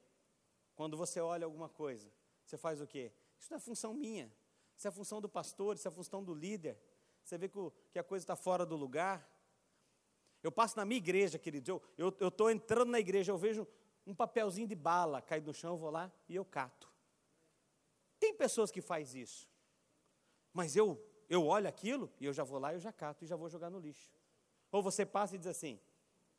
[0.74, 2.10] quando você olha alguma coisa,
[2.44, 3.12] você faz o quê?
[3.38, 4.32] Isso não é função minha.
[4.76, 6.80] Isso é função do pastor, isso é função do líder.
[7.22, 9.28] Você vê que, o, que a coisa está fora do lugar.
[10.48, 11.82] Eu passo na minha igreja, querido.
[11.98, 13.68] Eu estou entrando na igreja, eu vejo
[14.06, 16.90] um papelzinho de bala cair no chão, eu vou lá e eu cato.
[18.18, 19.46] Tem pessoas que faz isso.
[20.50, 23.28] Mas eu, eu olho aquilo e eu já vou lá e eu já cato e
[23.28, 24.10] já vou jogar no lixo.
[24.72, 25.78] Ou você passa e diz assim: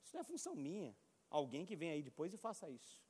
[0.04, 0.98] Isso não é função minha.
[1.30, 3.04] Alguém que vem aí depois e faça isso.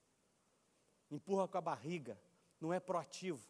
[1.09, 2.19] Empurra com a barriga,
[2.59, 3.49] não é proativo.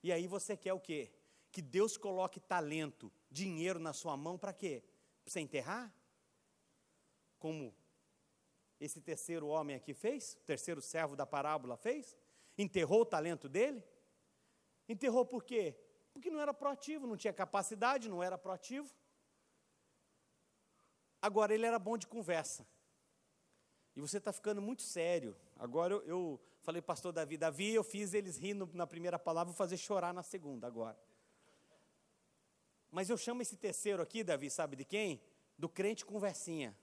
[0.00, 1.10] E aí você quer o quê?
[1.50, 4.84] Que Deus coloque talento, dinheiro na sua mão para quê?
[5.28, 5.92] Você enterrar?
[7.38, 7.74] Como
[8.80, 10.34] esse terceiro homem aqui fez?
[10.34, 12.16] O terceiro servo da parábola fez?
[12.56, 13.84] Enterrou o talento dele?
[14.88, 15.76] Enterrou por quê?
[16.14, 18.90] Porque não era proativo, não tinha capacidade, não era proativo.
[21.20, 22.66] Agora, ele era bom de conversa.
[23.94, 25.36] E você está ficando muito sério.
[25.56, 29.56] Agora eu, eu falei, pastor Davi, Davi, eu fiz eles rindo na primeira palavra, vou
[29.56, 30.98] fazer chorar na segunda agora.
[32.90, 35.20] Mas eu chamo esse terceiro aqui, Davi, sabe de quem?
[35.56, 36.76] Do crente conversinha.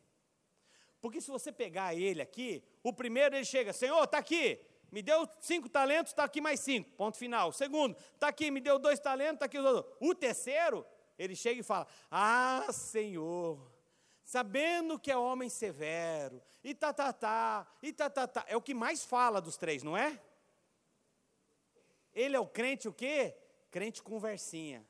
[1.02, 4.60] Porque se você pegar ele aqui, o primeiro ele chega, Senhor, está aqui,
[4.92, 7.50] me deu cinco talentos, está aqui mais cinco, ponto final.
[7.50, 9.96] O segundo, está aqui, me deu dois talentos, está aqui os outros.
[10.00, 10.86] O terceiro,
[11.18, 13.60] ele chega e fala, ah, Senhor,
[14.24, 18.46] sabendo que é homem severo, e tá, tá, tá, e tá, tá, tá.
[18.48, 20.20] É o que mais fala dos três, não é?
[22.14, 23.36] Ele é o crente o quê?
[23.70, 24.84] Crente conversinha.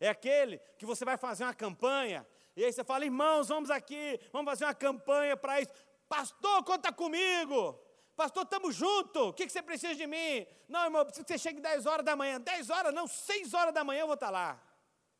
[0.00, 4.18] É aquele que você vai fazer uma campanha, e aí você fala, irmãos, vamos aqui,
[4.32, 5.72] vamos fazer uma campanha para isso.
[6.08, 7.78] Pastor, conta comigo.
[8.16, 9.28] Pastor, estamos juntos.
[9.28, 10.46] O que, que você precisa de mim?
[10.68, 12.40] Não, irmão, eu preciso que você chegue 10 horas da manhã.
[12.40, 14.60] 10 horas, não, 6 horas da manhã eu vou estar lá.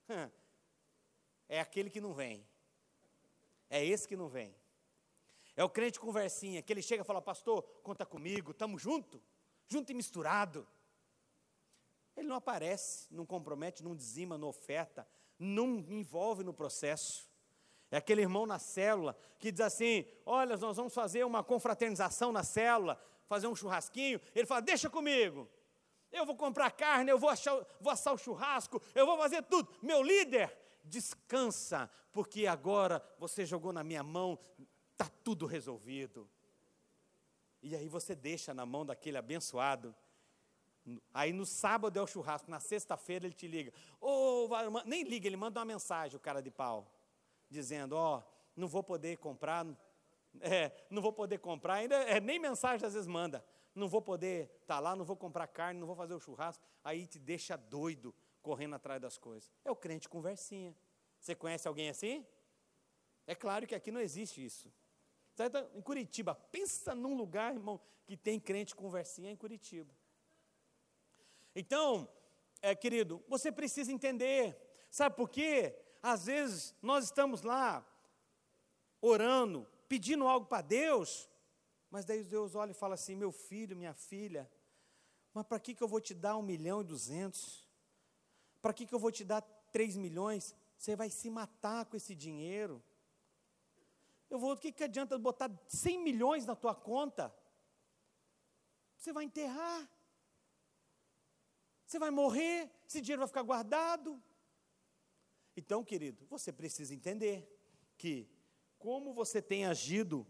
[1.53, 2.47] É aquele que não vem.
[3.69, 4.55] É esse que não vem.
[5.57, 9.21] É o crente conversinha, que ele chega e fala, pastor, conta comigo, estamos junto,
[9.67, 10.65] junto e misturado.
[12.17, 15.07] Ele não aparece, não compromete, não dizima, não oferta,
[15.39, 17.29] não envolve no processo.
[17.91, 22.45] É aquele irmão na célula que diz assim: Olha, nós vamos fazer uma confraternização na
[22.45, 24.21] célula, fazer um churrasquinho.
[24.35, 25.49] Ele fala: Deixa comigo.
[26.13, 29.73] Eu vou comprar carne, eu vou, achar, vou assar o churrasco, eu vou fazer tudo.
[29.81, 30.53] Meu líder,
[30.85, 34.39] descansa, porque agora você jogou na minha mão,
[34.93, 36.29] está tudo resolvido.
[37.63, 39.95] E aí você deixa na mão daquele abençoado
[41.13, 43.73] Aí no sábado é o churrasco, na sexta-feira ele te liga.
[44.01, 44.49] Oh,
[44.87, 46.91] nem liga, ele manda uma mensagem, o cara de pau,
[47.49, 48.23] dizendo: Ó, oh,
[48.57, 49.67] não vou poder comprar,
[50.41, 53.45] é, não vou poder comprar, ainda é, nem mensagem às vezes manda.
[53.75, 56.65] Não vou poder estar tá lá, não vou comprar carne, não vou fazer o churrasco.
[56.83, 59.51] Aí te deixa doido correndo atrás das coisas.
[59.65, 60.75] É o crente conversinha.
[61.21, 62.27] Você conhece alguém assim?
[63.27, 64.73] É claro que aqui não existe isso.
[65.75, 69.95] Em Curitiba, pensa num lugar, irmão, que tem crente conversinha em Curitiba.
[71.55, 72.09] Então,
[72.63, 74.57] é, querido, você precisa entender,
[74.91, 75.75] sabe por quê?
[76.03, 77.87] Às vezes nós estamos lá
[79.01, 81.29] orando, pedindo algo para Deus,
[81.91, 84.51] mas daí Deus olha e fala assim: meu filho, minha filha,
[85.33, 87.69] mas para que, que eu vou te dar um milhão e duzentos?
[88.61, 90.55] Para que, que eu vou te dar três milhões?
[90.77, 92.83] Você vai se matar com esse dinheiro.
[94.29, 97.35] Eu vou, o que, que adianta botar 100 milhões na tua conta?
[98.97, 99.89] Você vai enterrar.
[101.91, 104.23] Você vai morrer, esse dinheiro vai ficar guardado.
[105.57, 107.53] Então, querido, você precisa entender
[107.99, 108.31] que
[108.79, 110.25] como você tem agido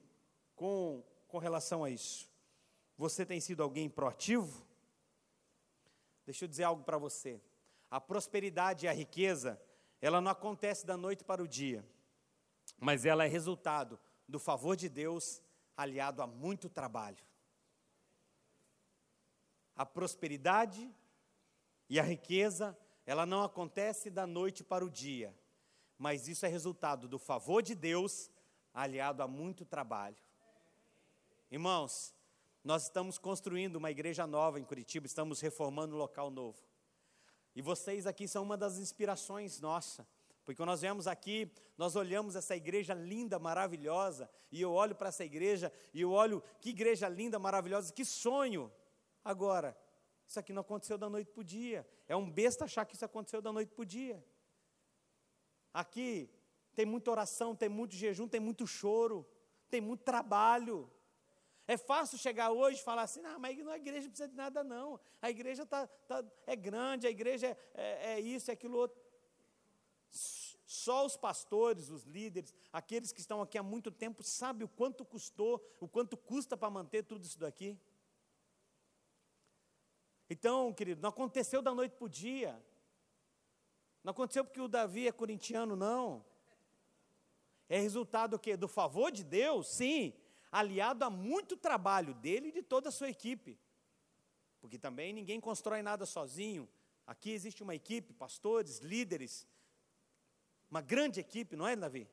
[0.56, 2.32] com, com relação a isso.
[2.96, 4.66] Você tem sido alguém proativo?
[6.24, 7.42] Deixa eu dizer algo para você.
[7.90, 9.60] A prosperidade e a riqueza,
[10.00, 11.86] ela não acontece da noite para o dia,
[12.78, 15.42] mas ela é resultado do favor de Deus
[15.76, 17.22] aliado a muito trabalho.
[19.76, 20.90] A prosperidade
[21.90, 25.36] e a riqueza, ela não acontece da noite para o dia,
[25.98, 28.30] mas isso é resultado do favor de Deus
[28.72, 30.16] aliado a muito trabalho.
[31.50, 32.14] Irmãos,
[32.62, 36.62] nós estamos construindo uma igreja nova em Curitiba, estamos reformando um local novo.
[37.56, 40.06] E vocês aqui são uma das inspirações nossa.
[40.44, 45.08] Porque quando nós viemos aqui, nós olhamos essa igreja linda, maravilhosa, e eu olho para
[45.08, 48.72] essa igreja e eu olho que igreja linda, maravilhosa, que sonho.
[49.24, 49.76] Agora,
[50.30, 51.84] isso aqui não aconteceu da noite para o dia.
[52.06, 54.24] É um besta achar que isso aconteceu da noite para o dia.
[55.74, 56.30] Aqui
[56.72, 59.26] tem muita oração, tem muito jejum, tem muito choro,
[59.68, 60.88] tem muito trabalho.
[61.66, 64.62] É fácil chegar hoje e falar assim, ah, mas a igreja não precisa de nada
[64.62, 65.00] não.
[65.20, 69.02] A igreja tá, tá é grande, a igreja é, é, é isso, é aquilo outro.
[70.64, 75.04] Só os pastores, os líderes, aqueles que estão aqui há muito tempo, sabem o quanto
[75.04, 77.76] custou, o quanto custa para manter tudo isso daqui.
[80.30, 82.56] Então, querido, não aconteceu da noite para o dia.
[84.04, 86.24] Não aconteceu porque o Davi é corintiano, não.
[87.68, 88.56] É resultado quê?
[88.56, 90.14] do favor de Deus, sim,
[90.50, 93.58] aliado a muito trabalho dele e de toda a sua equipe.
[94.60, 96.68] Porque também ninguém constrói nada sozinho.
[97.04, 99.48] Aqui existe uma equipe, pastores, líderes,
[100.70, 102.08] uma grande equipe, não é, Davi?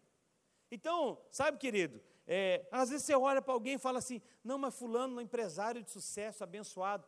[0.72, 4.76] Então, sabe, querido, é, às vezes você olha para alguém e fala assim: não, mas
[4.76, 7.08] Fulano é um empresário de sucesso, abençoado.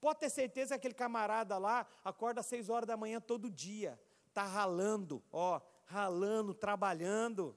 [0.00, 4.00] Pode ter certeza que aquele camarada lá acorda às seis horas da manhã todo dia,
[4.28, 7.56] está ralando, ó, ralando, trabalhando.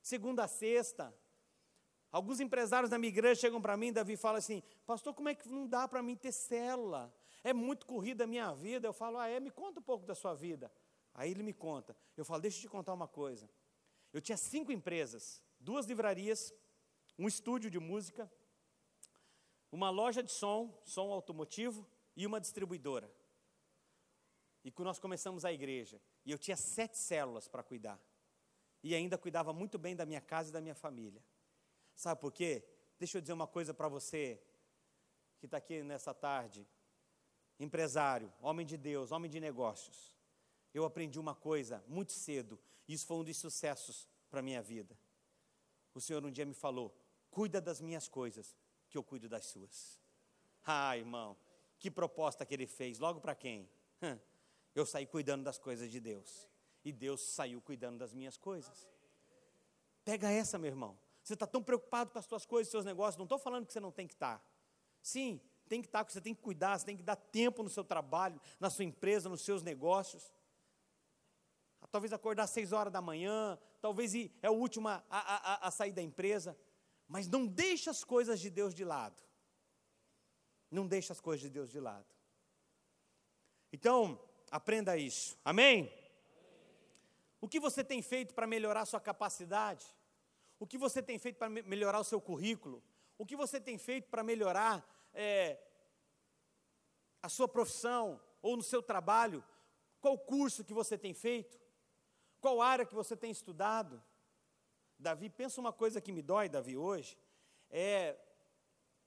[0.00, 1.14] Segunda a sexta.
[2.12, 5.48] Alguns empresários da minha igreja chegam para mim, Davi fala assim: Pastor, como é que
[5.48, 7.12] não dá para mim ter célula?
[7.44, 8.88] é muito corrida a minha vida.
[8.88, 10.72] Eu falo, ah, é, me conta um pouco da sua vida.
[11.12, 11.94] Aí ele me conta.
[12.16, 13.48] Eu falo, deixa eu te contar uma coisa.
[14.12, 16.52] Eu tinha cinco empresas, duas livrarias,
[17.18, 18.30] um estúdio de música,
[19.74, 21.84] uma loja de som, som automotivo
[22.16, 23.12] e uma distribuidora.
[24.62, 28.00] E quando nós começamos a igreja, e eu tinha sete células para cuidar.
[28.84, 31.20] E ainda cuidava muito bem da minha casa e da minha família.
[31.92, 32.64] Sabe por quê?
[33.00, 34.40] Deixa eu dizer uma coisa para você
[35.40, 36.64] que está aqui nessa tarde,
[37.58, 40.14] empresário, homem de Deus, homem de negócios.
[40.72, 44.62] Eu aprendi uma coisa muito cedo, e isso foi um dos sucessos para a minha
[44.62, 44.96] vida.
[45.92, 46.96] O Senhor um dia me falou:
[47.28, 48.56] cuida das minhas coisas,
[48.94, 50.00] que eu cuido das suas.
[50.64, 51.36] Ah, irmão,
[51.80, 53.68] que proposta que ele fez, logo para quem?
[54.72, 56.48] Eu saí cuidando das coisas de Deus,
[56.84, 58.88] e Deus saiu cuidando das minhas coisas.
[60.04, 60.96] Pega essa, meu irmão.
[61.24, 63.80] Você está tão preocupado com as suas coisas, seus negócios, não estou falando que você
[63.80, 64.38] não tem que estar.
[64.38, 64.44] Tá.
[65.02, 67.70] Sim, tem que estar, tá, você tem que cuidar, você tem que dar tempo no
[67.70, 70.32] seu trabalho, na sua empresa, nos seus negócios.
[71.90, 75.92] Talvez acordar às seis horas da manhã, talvez é o último a, a, a sair
[75.92, 76.56] da empresa.
[77.06, 79.22] Mas não deixe as coisas de Deus de lado.
[80.70, 82.06] Não deixe as coisas de Deus de lado.
[83.72, 85.38] Então, aprenda isso.
[85.44, 85.92] Amém?
[87.40, 89.86] O que você tem feito para melhorar a sua capacidade?
[90.58, 92.82] O que você tem feito para melhorar o seu currículo?
[93.18, 95.58] O que você tem feito para melhorar é,
[97.22, 99.44] a sua profissão ou no seu trabalho?
[100.00, 101.60] Qual curso que você tem feito?
[102.40, 104.02] Qual área que você tem estudado?
[105.04, 107.18] Davi, pensa uma coisa que me dói, Davi, hoje,
[107.68, 108.18] é,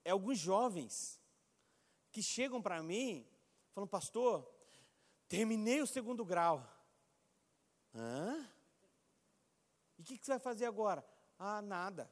[0.06, 1.20] é alguns jovens
[2.12, 3.28] que chegam para mim,
[3.74, 4.48] falam, pastor,
[5.28, 6.64] terminei o segundo grau.
[7.96, 8.48] Hã?
[9.98, 11.04] E o que, que você vai fazer agora?
[11.40, 12.12] Ah, nada.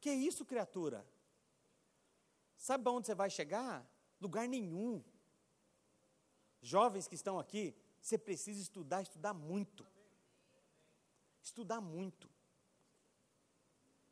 [0.00, 1.04] Que isso, criatura?
[2.56, 3.84] Sabe onde você vai chegar?
[4.20, 5.02] Lugar nenhum.
[6.62, 9.84] Jovens que estão aqui, você precisa estudar, estudar muito.
[11.42, 12.33] Estudar muito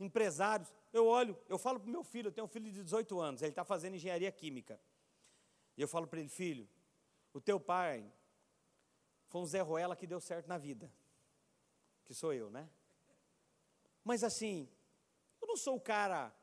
[0.03, 0.73] empresários.
[0.93, 3.43] Eu olho, eu falo para o meu filho, eu tenho um filho de 18 anos,
[3.43, 4.81] ele está fazendo engenharia química.
[5.77, 6.69] E eu falo para ele, filho,
[7.33, 8.11] o teu pai
[9.29, 10.93] foi um Zé Ruela que deu certo na vida.
[12.05, 12.69] Que sou eu, né?
[14.05, 14.69] Mas assim,
[15.41, 16.35] eu não sou o cara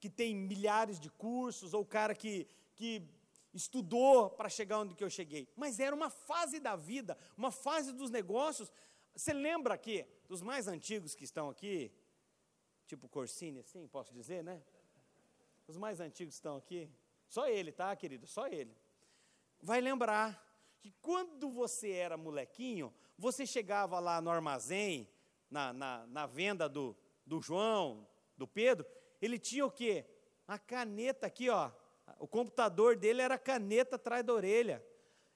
[0.00, 3.08] que tem milhares de cursos, ou o cara que, que
[3.54, 5.48] estudou para chegar onde que eu cheguei.
[5.54, 8.72] Mas era uma fase da vida, uma fase dos negócios.
[9.14, 11.92] Você lembra que, dos mais antigos que estão aqui,
[12.86, 14.62] tipo Corsini, assim, posso dizer, né?
[15.66, 16.90] Os mais antigos estão aqui.
[17.28, 18.26] Só ele, tá, querido?
[18.26, 18.76] Só ele.
[19.60, 20.44] Vai lembrar
[20.80, 25.08] que quando você era molequinho, você chegava lá no armazém,
[25.50, 28.06] na, na, na venda do, do João,
[28.36, 28.86] do Pedro,
[29.20, 30.04] ele tinha o quê?
[30.46, 31.70] A caneta aqui, ó.
[32.18, 34.84] O computador dele era caneta atrás da orelha.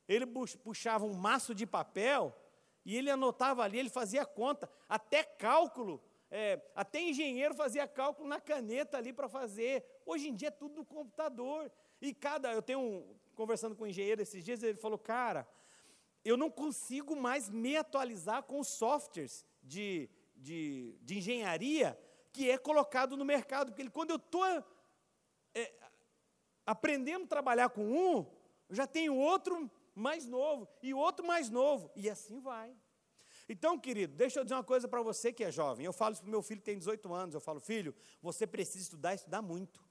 [0.09, 2.37] Ele puxava um maço de papel
[2.85, 8.41] e ele anotava ali, ele fazia conta, até cálculo é, até engenheiro fazia cálculo na
[8.41, 9.85] caneta ali para fazer.
[10.05, 11.71] Hoje em dia é tudo no computador.
[12.01, 12.53] E cada.
[12.53, 13.17] Eu tenho um.
[13.35, 15.47] Conversando com um engenheiro esses dias, ele falou: Cara,
[16.25, 21.99] eu não consigo mais me atualizar com os softwares de, de, de engenharia
[22.33, 23.69] que é colocado no mercado.
[23.69, 24.45] Porque ele, quando eu estou
[25.55, 25.73] é,
[26.67, 28.27] aprendendo a trabalhar com um,
[28.69, 32.77] eu já tenho outro mais novo, e outro mais novo, e assim vai.
[33.49, 35.87] Então, querido, deixa eu dizer uma coisa para você que é jovem.
[35.87, 37.35] Eu falo isso para o meu filho que tem 18 anos.
[37.35, 39.85] Eu falo, filho, você precisa estudar estudar muito.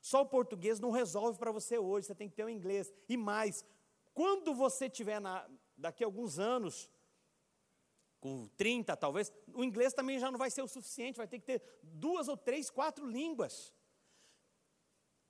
[0.00, 2.92] Só o português não resolve para você hoje, você tem que ter o inglês.
[3.08, 3.64] E mais,
[4.12, 6.90] quando você tiver na, daqui a alguns anos,
[8.20, 11.46] com 30 talvez, o inglês também já não vai ser o suficiente, vai ter que
[11.46, 13.72] ter duas ou três, quatro línguas.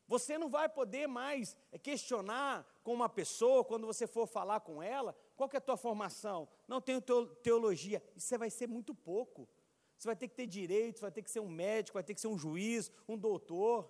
[0.09, 5.17] Você não vai poder mais questionar com uma pessoa, quando você for falar com ela,
[5.37, 6.49] qual é a tua formação?
[6.69, 7.01] Não tenho
[7.43, 8.03] teologia.
[8.17, 9.49] Isso vai ser muito pouco.
[9.97, 12.21] Você vai ter que ter direito, vai ter que ser um médico, vai ter que
[12.21, 13.89] ser um juiz, um doutor.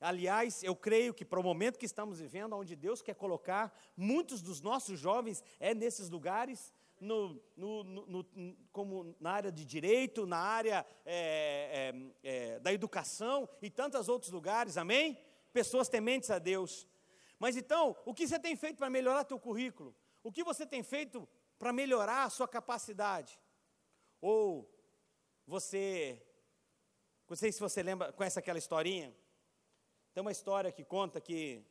[0.00, 4.42] Aliás, eu creio que para o momento que estamos vivendo, onde Deus quer colocar muitos
[4.42, 8.26] dos nossos jovens é nesses lugares, no, no, no,
[8.72, 11.92] como na área de direito, na área é,
[12.22, 15.18] é, é, da educação e tantos outros lugares, amém?
[15.52, 16.86] Pessoas tementes a Deus.
[17.38, 19.94] Mas então, o que você tem feito para melhorar teu currículo?
[20.26, 23.38] O que você tem feito para melhorar a sua capacidade?
[24.20, 24.68] Ou
[25.46, 26.20] você,
[27.28, 29.16] não sei se você lembra, conhece aquela historinha?
[30.12, 31.64] Tem uma história que conta que,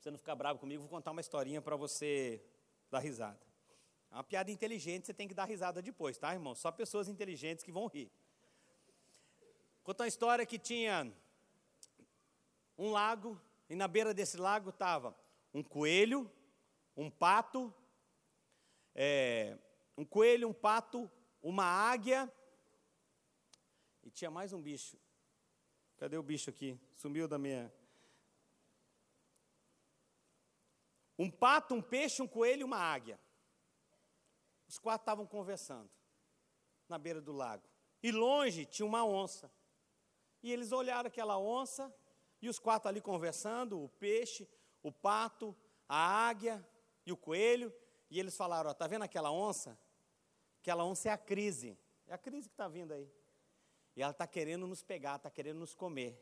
[0.00, 2.42] você não ficar bravo comigo, vou contar uma historinha para você
[2.90, 3.46] dar risada.
[4.10, 6.54] É uma piada inteligente, você tem que dar risada depois, tá, irmão?
[6.54, 8.10] Só pessoas inteligentes que vão rir.
[9.84, 11.12] Conta uma história que tinha
[12.78, 13.38] um lago
[13.68, 15.14] e na beira desse lago estava
[15.52, 16.30] um coelho,
[16.96, 17.72] um pato,
[18.94, 19.58] é,
[19.96, 21.10] um coelho, um pato,
[21.42, 22.32] uma águia
[24.02, 24.98] e tinha mais um bicho.
[25.98, 26.80] Cadê o bicho aqui?
[26.94, 27.72] Sumiu da minha.
[31.18, 33.18] Um pato, um peixe, um coelho e uma águia.
[34.68, 35.90] Os quatro estavam conversando
[36.88, 37.66] na beira do lago.
[38.02, 39.50] E longe tinha uma onça.
[40.42, 41.92] E eles olharam aquela onça
[42.40, 44.48] e os quatro ali conversando, o peixe,
[44.82, 45.56] o pato,
[45.88, 46.64] a águia
[47.06, 47.72] e o coelho.
[48.10, 49.78] E eles falaram: está vendo aquela onça?
[50.60, 51.78] Aquela onça é a crise.
[52.06, 53.10] É a crise que está vindo aí.
[53.94, 56.20] E ela está querendo nos pegar, está querendo nos comer.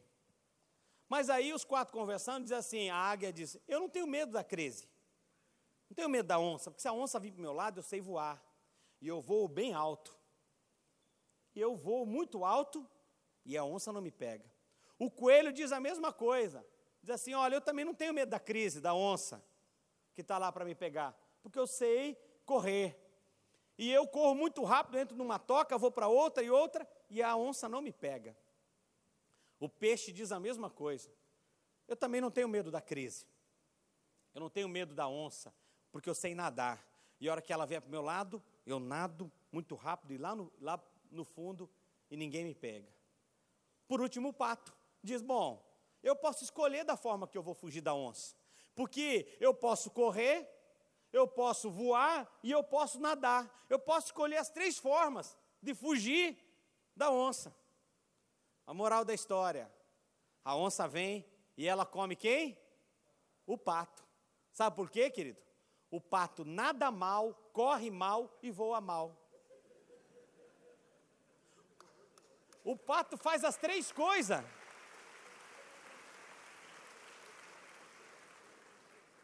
[1.08, 4.44] Mas aí os quatro conversando, diz assim: a águia diz: Eu não tenho medo da
[4.44, 4.88] crise.
[5.88, 7.82] Não tenho medo da onça, porque se a onça vir para o meu lado, eu
[7.82, 8.42] sei voar.
[9.00, 10.16] E eu voo bem alto.
[11.54, 12.88] E eu vou muito alto
[13.44, 14.50] e a onça não me pega.
[14.98, 16.66] O coelho diz a mesma coisa.
[17.02, 19.44] Diz assim: Olha, eu também não tenho medo da crise, da onça,
[20.14, 23.00] que está lá para me pegar, porque eu sei correr.
[23.76, 27.36] E eu corro muito rápido, entro numa toca, vou para outra e outra, e a
[27.36, 28.36] onça não me pega.
[29.58, 31.10] O peixe diz a mesma coisa.
[31.88, 33.26] Eu também não tenho medo da crise.
[34.34, 35.54] Eu não tenho medo da onça,
[35.90, 36.86] porque eu sei nadar.
[37.20, 40.18] E a hora que ela vier para o meu lado, eu nado muito rápido e
[40.18, 41.70] lá no, lá no fundo
[42.10, 42.92] e ninguém me pega.
[43.86, 45.64] Por último, o pato diz: Bom,
[46.02, 48.34] eu posso escolher da forma que eu vou fugir da onça,
[48.74, 50.48] porque eu posso correr,
[51.12, 53.64] eu posso voar e eu posso nadar.
[53.68, 56.36] Eu posso escolher as três formas de fugir
[56.96, 57.54] da onça.
[58.66, 59.72] A moral da história:
[60.44, 61.24] a onça vem
[61.56, 62.58] e ela come quem?
[63.46, 64.04] O pato.
[64.52, 65.40] Sabe por quê, querido?
[65.90, 69.16] O pato nada mal, corre mal e voa mal.
[72.64, 74.42] O pato faz as três coisas.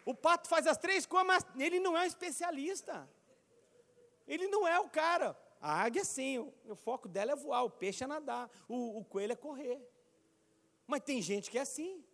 [0.05, 3.09] O pato faz as três coisas, mas ele não é um especialista.
[4.27, 5.37] Ele não é o cara.
[5.61, 9.05] A águia, sim, o, o foco dela é voar, o peixe é nadar, o, o
[9.05, 9.81] coelho é correr.
[10.87, 12.05] Mas tem gente que é assim.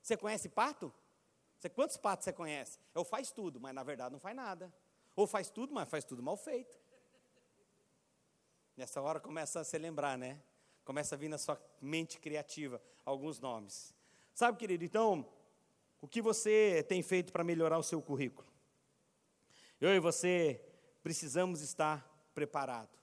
[0.00, 0.92] Você conhece pato?
[1.58, 2.78] Você, quantos patos você conhece?
[2.94, 4.72] Ou faz tudo, mas na verdade não faz nada.
[5.14, 6.78] Ou faz tudo, mas faz tudo mal feito.
[8.76, 10.40] Nessa hora começa a se lembrar, né?
[10.84, 13.94] Começa a vir na sua mente criativa alguns nomes.
[14.34, 15.26] Sabe, querido, então,
[16.06, 18.46] o que você tem feito para melhorar o seu currículo?
[19.80, 20.64] Eu e você
[21.02, 22.96] precisamos estar preparado.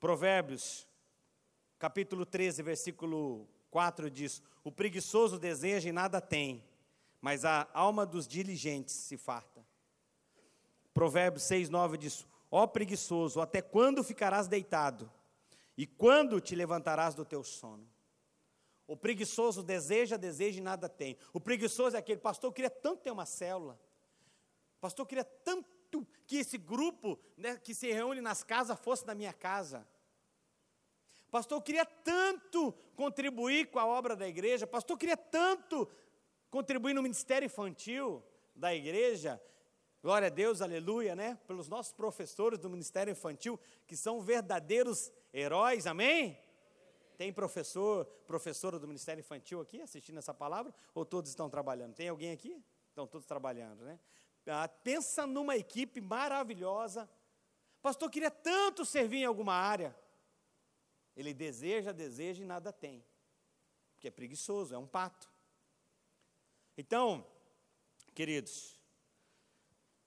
[0.00, 0.88] Provérbios,
[1.78, 6.64] capítulo 13, versículo 4 diz: O preguiçoso deseja e nada tem,
[7.20, 9.62] mas a alma dos diligentes se farta.
[10.94, 15.12] Provérbios 6, 9 diz: Ó preguiçoso, até quando ficarás deitado?
[15.76, 17.86] E quando te levantarás do teu sono?
[18.88, 21.18] O preguiçoso deseja, deseja e nada tem.
[21.34, 23.78] O preguiçoso é aquele, pastor, eu queria tanto ter uma célula.
[24.80, 29.14] Pastor, eu queria tanto que esse grupo né, que se reúne nas casas fosse na
[29.14, 29.86] minha casa.
[31.30, 34.66] Pastor, eu queria tanto contribuir com a obra da igreja.
[34.66, 35.86] Pastor, eu queria tanto
[36.50, 38.24] contribuir no ministério infantil
[38.56, 39.38] da igreja.
[40.02, 41.38] Glória a Deus, aleluia, né?
[41.46, 46.38] Pelos nossos professores do ministério infantil, que são verdadeiros heróis, amém?
[47.18, 50.72] Tem professor, professora do ministério infantil aqui assistindo essa palavra?
[50.94, 51.92] Ou todos estão trabalhando?
[51.92, 52.64] Tem alguém aqui?
[52.90, 53.98] Estão todos trabalhando, né?
[54.46, 57.10] Ah, pensa numa equipe maravilhosa.
[57.82, 59.98] Pastor, queria tanto servir em alguma área.
[61.16, 63.04] Ele deseja, deseja e nada tem.
[63.94, 65.28] Porque é preguiçoso, é um pato.
[66.76, 67.26] Então,
[68.14, 68.80] queridos,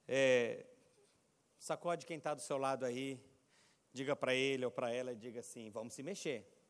[0.08, 0.64] é,
[1.58, 3.22] sacode quem está do seu lado aí,
[3.92, 6.61] diga para ele ou para ela, diga assim: vamos se mexer.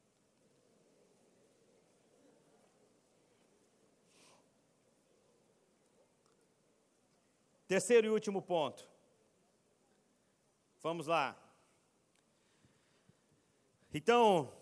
[7.72, 8.86] Terceiro e último ponto.
[10.82, 11.34] Vamos lá.
[13.94, 14.52] Então,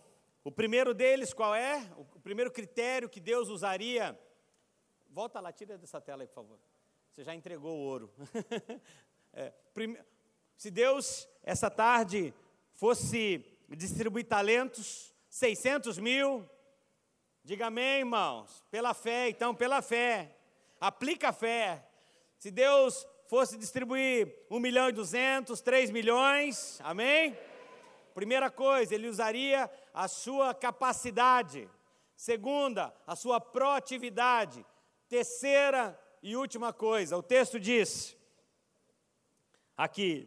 [0.45, 1.91] o primeiro deles qual é?
[1.97, 4.17] O primeiro critério que Deus usaria.
[5.09, 6.59] Volta lá, tira dessa tela aí, por favor.
[7.11, 8.15] Você já entregou o ouro.
[9.35, 9.99] é, prime...
[10.57, 12.33] Se Deus, essa tarde,
[12.75, 16.49] fosse distribuir talentos, 600 mil,
[17.43, 18.65] diga amém, irmãos.
[18.71, 20.37] Pela fé, então, pela fé.
[20.81, 21.90] Aplica a fé.
[22.41, 27.39] Se Deus fosse distribuir 1 milhão e 200, 3 milhões, amém?
[28.15, 31.69] Primeira coisa, ele usaria a sua capacidade.
[32.17, 34.65] Segunda, a sua proatividade.
[35.07, 38.17] Terceira e última coisa, o texto diz
[39.77, 40.27] aqui: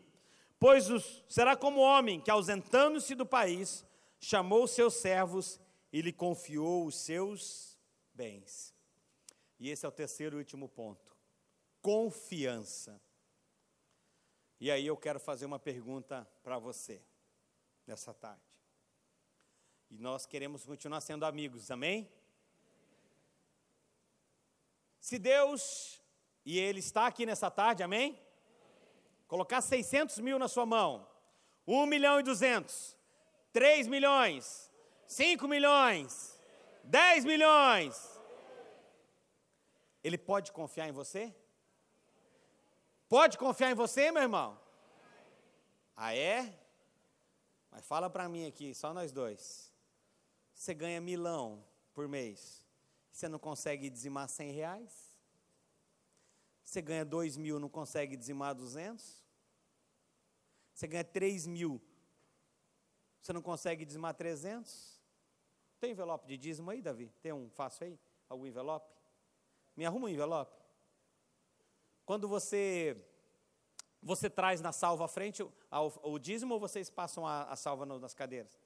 [0.60, 3.84] Pois os, será como homem que, ausentando-se do país,
[4.20, 5.60] chamou seus servos
[5.92, 7.76] e lhe confiou os seus
[8.14, 8.72] bens.
[9.60, 11.23] E esse é o terceiro e último ponto:
[11.84, 13.00] confiança.
[14.60, 17.04] E aí eu quero fazer uma pergunta para você
[17.86, 18.42] nessa tarde.
[19.92, 22.10] E nós queremos continuar sendo amigos, amém?
[25.02, 26.02] Se Deus,
[26.46, 28.18] e Ele está aqui nessa tarde, amém?
[29.28, 31.06] Colocar 600 mil na sua mão,
[31.68, 32.98] 1 milhão e 200,
[33.52, 34.72] 3 milhões,
[35.06, 36.40] 5 milhões,
[36.86, 38.22] 10 milhões.
[40.02, 41.36] Ele pode confiar em você?
[43.14, 44.60] Pode confiar em você, meu irmão?
[45.96, 46.60] Ah, é?
[47.70, 49.72] Mas fala para mim aqui, só nós dois.
[50.52, 52.66] Você ganha milão por mês.
[53.12, 55.16] Você não consegue dizimar 100 reais?
[56.64, 59.24] Você ganha 2 mil, não consegue dizimar 200?
[60.74, 61.80] Você ganha 3 mil,
[63.22, 65.00] você não consegue dizimar 300?
[65.80, 67.14] Tem envelope de dízimo aí, Davi?
[67.22, 68.00] Tem um fácil aí?
[68.28, 68.92] Algum envelope?
[69.76, 70.63] Me arruma um envelope.
[72.06, 72.98] Quando você
[74.02, 78.00] você traz na salva à frente o, dízimo ou vocês passam a, a salva no,
[78.00, 78.60] nas cadeiras?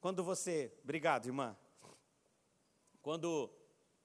[0.00, 1.56] Quando você, obrigado, irmã.
[3.00, 3.50] Quando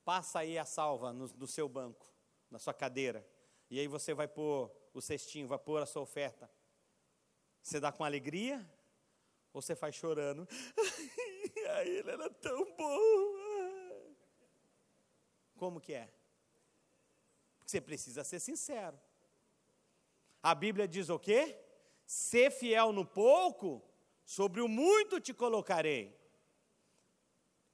[0.05, 2.07] passa aí a salva no, no seu banco,
[2.49, 3.27] na sua cadeira,
[3.69, 6.49] e aí você vai pôr o cestinho, vai pôr a sua oferta.
[7.61, 8.65] Você dá com alegria
[9.51, 10.47] ou você faz chorando?
[11.69, 14.15] Ai, ele era tão bom.
[15.57, 16.16] Como que é?
[17.67, 18.97] Você precisa ser sincero.
[20.41, 21.59] A Bíblia diz o quê?
[22.05, 23.83] Ser fiel no pouco,
[24.23, 26.17] sobre o muito te colocarei.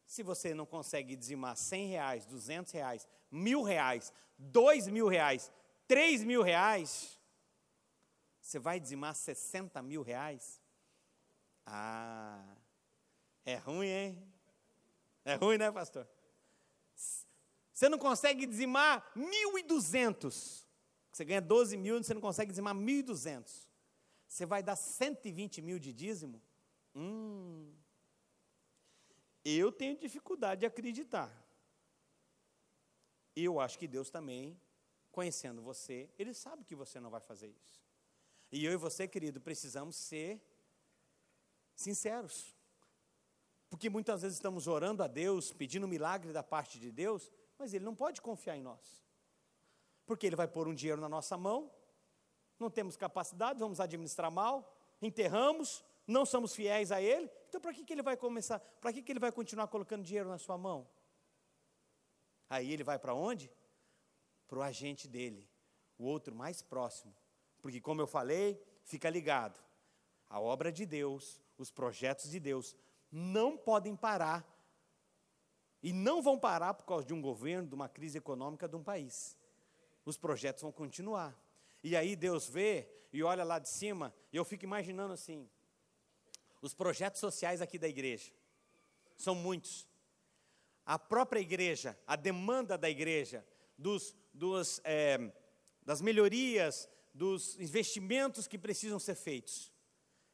[0.08, 5.52] Se você não consegue dizimar 100 reais, 200 reais, mil reais, dois mil reais,
[5.88, 7.20] três mil reais,
[8.42, 10.60] você vai dizimar 60 mil reais?
[11.68, 12.44] Ah,
[13.46, 14.34] é ruim, hein?
[15.24, 16.08] É ruim, né, pastor?
[17.74, 20.64] Você não consegue dizimar 1.200.
[21.12, 23.68] Você ganha 12 mil, você não consegue dizimar 1.200.
[24.28, 26.42] Você vai dar 120 mil de dízimo?
[26.96, 27.74] Hum.
[29.44, 31.32] Eu tenho dificuldade de acreditar.
[33.36, 34.60] Eu acho que Deus também,
[35.12, 37.84] conhecendo você, Ele sabe que você não vai fazer isso.
[38.52, 40.40] E eu e você, querido, precisamos ser
[41.76, 42.56] sinceros.
[43.68, 47.32] Porque muitas vezes estamos orando a Deus, pedindo milagre da parte de Deus,
[47.64, 49.02] mas Ele não pode confiar em nós.
[50.06, 51.72] Porque Ele vai pôr um dinheiro na nossa mão,
[52.60, 57.86] não temos capacidade, vamos administrar mal, enterramos, não somos fiéis a Ele, então para que,
[57.86, 60.86] que Ele vai começar, para que, que Ele vai continuar colocando dinheiro na sua mão?
[62.50, 63.50] Aí Ele vai para onde?
[64.46, 65.50] Para o agente dele,
[65.98, 67.16] o outro mais próximo.
[67.62, 69.58] Porque, como eu falei, fica ligado,
[70.30, 72.76] a obra de Deus, os projetos de Deus
[73.10, 74.46] não podem parar
[75.84, 78.84] e não vão parar por causa de um governo, de uma crise econômica de um
[78.84, 79.38] país.
[80.06, 81.38] Os projetos vão continuar.
[81.84, 85.48] E aí Deus vê e olha lá de cima, e eu fico imaginando assim:
[86.62, 88.32] os projetos sociais aqui da igreja
[89.18, 89.86] são muitos.
[90.86, 93.46] A própria igreja, a demanda da igreja,
[93.78, 95.32] dos, dos, é,
[95.84, 99.72] das melhorias, dos investimentos que precisam ser feitos.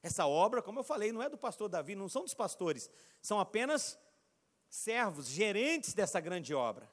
[0.02, 2.90] Essa obra, como eu falei, não é do pastor Davi, não são dos pastores,
[3.22, 4.00] são apenas
[4.70, 6.90] servos, gerentes dessa grande obra.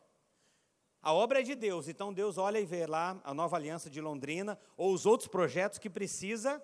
[1.02, 4.00] A obra é de Deus, então Deus olha e vê lá a nova aliança de
[4.00, 6.60] Londrina ou os outros projetos que precisa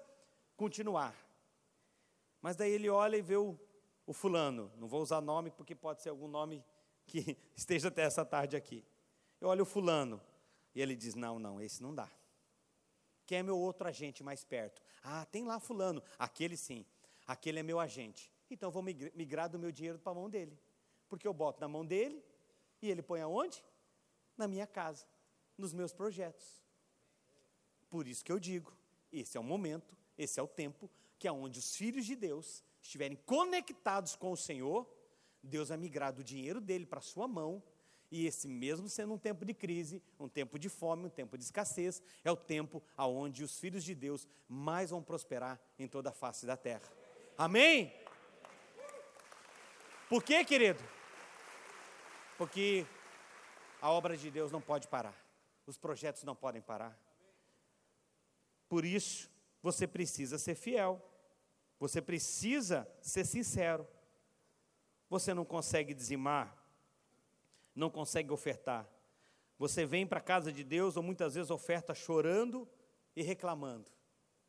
[0.56, 1.14] continuar.
[2.40, 3.56] Mas daí ele olha e vê o,
[4.04, 6.64] o fulano, não vou usar nome porque pode ser algum nome
[7.06, 8.84] que esteja até essa tarde aqui.
[9.40, 10.20] Eu olho o fulano
[10.74, 12.10] e ele diz: Não, não, esse não dá.
[13.26, 14.82] Quem é meu outro agente mais perto?
[15.02, 16.02] Ah, tem lá fulano.
[16.18, 16.84] Aquele sim.
[17.26, 18.30] Aquele é meu agente.
[18.50, 20.58] Então vou migrar do meu dinheiro para a mão dele.
[21.12, 22.24] Porque eu boto na mão dele
[22.80, 23.62] e ele põe aonde?
[24.34, 25.04] Na minha casa,
[25.58, 26.64] nos meus projetos.
[27.90, 28.74] Por isso que eu digo,
[29.12, 32.64] esse é o momento, esse é o tempo que é onde os filhos de Deus
[32.80, 34.90] estiverem conectados com o Senhor,
[35.42, 37.62] Deus vai migrar do dinheiro dele para a sua mão
[38.10, 41.44] e esse mesmo sendo um tempo de crise, um tempo de fome, um tempo de
[41.44, 46.14] escassez, é o tempo aonde os filhos de Deus mais vão prosperar em toda a
[46.14, 46.90] face da terra.
[47.36, 47.92] Amém?
[50.08, 50.82] Por quê, querido?
[52.42, 52.84] Porque
[53.80, 55.14] a obra de Deus não pode parar.
[55.64, 56.98] Os projetos não podem parar.
[58.68, 59.30] Por isso,
[59.62, 61.00] você precisa ser fiel.
[61.78, 63.86] Você precisa ser sincero.
[65.08, 66.60] Você não consegue dizimar
[67.76, 68.90] não consegue ofertar.
[69.56, 72.68] Você vem para a casa de Deus ou muitas vezes oferta chorando
[73.14, 73.88] e reclamando.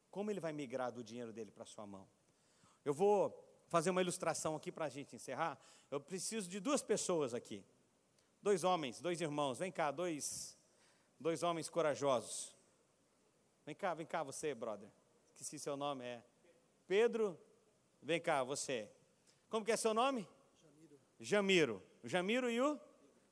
[0.10, 2.08] Como ele vai migrar do dinheiro dele para sua mão?
[2.84, 5.60] Eu vou fazer uma ilustração aqui para a gente encerrar.
[5.92, 7.64] Eu preciso de duas pessoas aqui.
[8.44, 10.60] Dois homens, dois irmãos, vem cá, dois,
[11.18, 12.54] dois homens corajosos.
[13.66, 14.90] Vem cá, vem cá você, brother.
[15.30, 16.22] Esqueci seu nome, é
[16.86, 17.40] Pedro.
[18.02, 18.92] Vem cá, você.
[19.50, 20.28] Como que é seu nome?
[20.62, 21.00] Jamiro.
[21.18, 21.84] Jamiro.
[22.04, 22.78] O Jamiro e o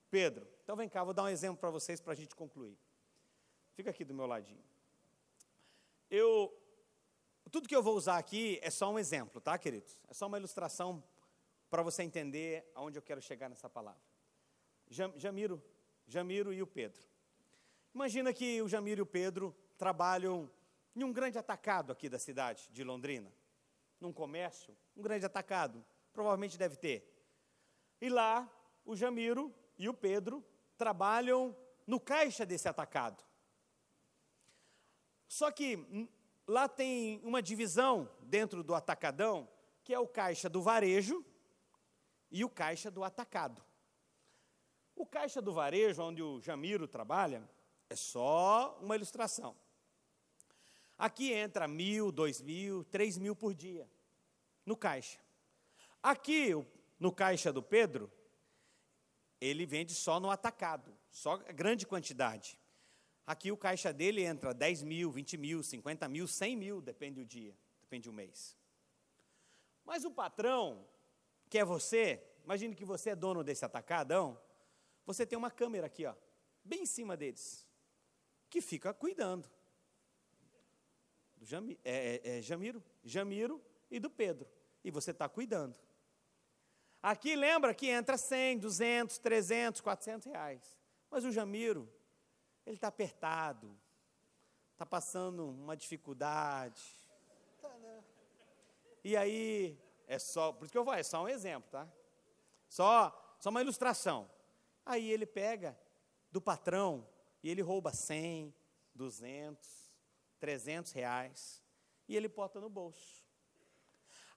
[0.10, 0.48] Pedro.
[0.64, 2.78] Então vem cá, vou dar um exemplo para vocês para a gente concluir.
[3.74, 4.64] Fica aqui do meu ladinho.
[6.10, 6.58] Eu,
[7.52, 10.00] tudo que eu vou usar aqui é só um exemplo, tá, queridos?
[10.08, 11.04] É só uma ilustração
[11.70, 14.11] para você entender aonde eu quero chegar nessa palavra.
[14.92, 15.64] Jamiro,
[16.06, 17.02] Jamiro e o Pedro.
[17.96, 20.52] Imagina que o Jamiro e o Pedro trabalham
[20.94, 23.32] em um grande atacado aqui da cidade de Londrina,
[24.00, 27.08] num comércio, um grande atacado, provavelmente deve ter.
[28.02, 28.52] E lá,
[28.86, 30.44] o Jamiro e o Pedro
[30.78, 31.56] trabalham
[31.88, 33.24] no caixa desse atacado.
[35.28, 36.10] Só que
[36.46, 39.48] lá tem uma divisão dentro do atacadão,
[39.84, 41.26] que é o caixa do varejo
[42.30, 43.64] e o caixa do atacado.
[45.02, 47.42] O caixa do varejo, onde o Jamiro trabalha,
[47.90, 49.56] é só uma ilustração.
[50.96, 53.90] Aqui entra mil, dois mil, três mil por dia
[54.64, 55.20] no caixa.
[56.04, 56.52] Aqui,
[57.00, 58.12] no caixa do Pedro,
[59.42, 62.60] ele vende só no atacado, só grande quantidade.
[63.26, 67.26] Aqui o caixa dele entra 10 mil, 20 mil, 50 mil, 100 mil, depende do
[67.26, 68.56] dia, depende do mês.
[69.84, 70.86] Mas o patrão,
[71.50, 74.40] que é você, imagine que você é dono desse atacadão,
[75.06, 76.16] você tem uma câmera aqui, ó,
[76.64, 77.68] bem em cima deles,
[78.50, 79.50] que fica cuidando.
[81.36, 84.48] Do Jami, é, é, é Jamiro, Jamiro e do Pedro.
[84.84, 85.76] E você está cuidando.
[87.02, 90.78] Aqui lembra que entra 100, 200, 300, 400 reais.
[91.10, 91.92] Mas o Jamiro,
[92.66, 93.76] ele está apertado,
[94.72, 96.82] está passando uma dificuldade.
[99.04, 101.88] E aí, é só, por isso que eu vou, é só um exemplo, tá?
[102.70, 104.30] Só, só uma ilustração.
[104.86, 105.78] Aí ele pega
[106.32, 107.08] do patrão
[107.44, 108.54] e ele rouba 100,
[108.94, 109.92] 200,
[110.40, 111.64] 300 reais
[112.08, 113.24] e ele bota no bolso.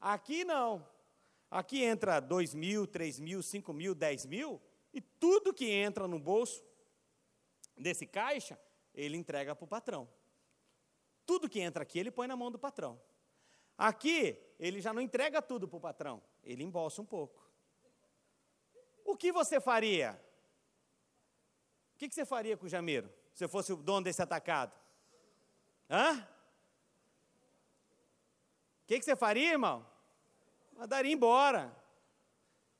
[0.00, 0.86] Aqui não.
[1.50, 4.60] Aqui entra 2 mil, 3 mil, 5 mil, 10 mil
[4.92, 6.64] e tudo que entra no bolso
[7.76, 8.58] desse caixa,
[8.94, 10.08] ele entrega para o patrão.
[11.26, 13.00] Tudo que entra aqui, ele põe na mão do patrão.
[13.76, 17.44] Aqui, ele já não entrega tudo para o patrão, ele embolsa um pouco.
[19.04, 20.20] O que você faria?
[21.94, 24.76] O que você faria com o jameiro, se eu fosse o dono desse atacado?
[25.88, 26.26] Hã?
[28.82, 29.86] O que você faria, irmão?
[30.72, 31.74] Mandaria embora.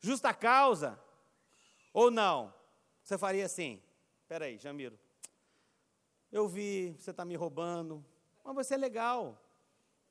[0.01, 1.01] Justa causa.
[1.93, 2.53] Ou não?
[3.03, 3.81] Você faria assim:
[4.23, 4.99] Espera aí, Jamiro.
[6.33, 8.05] Eu vi, você está me roubando.
[8.43, 9.41] Mas você é legal.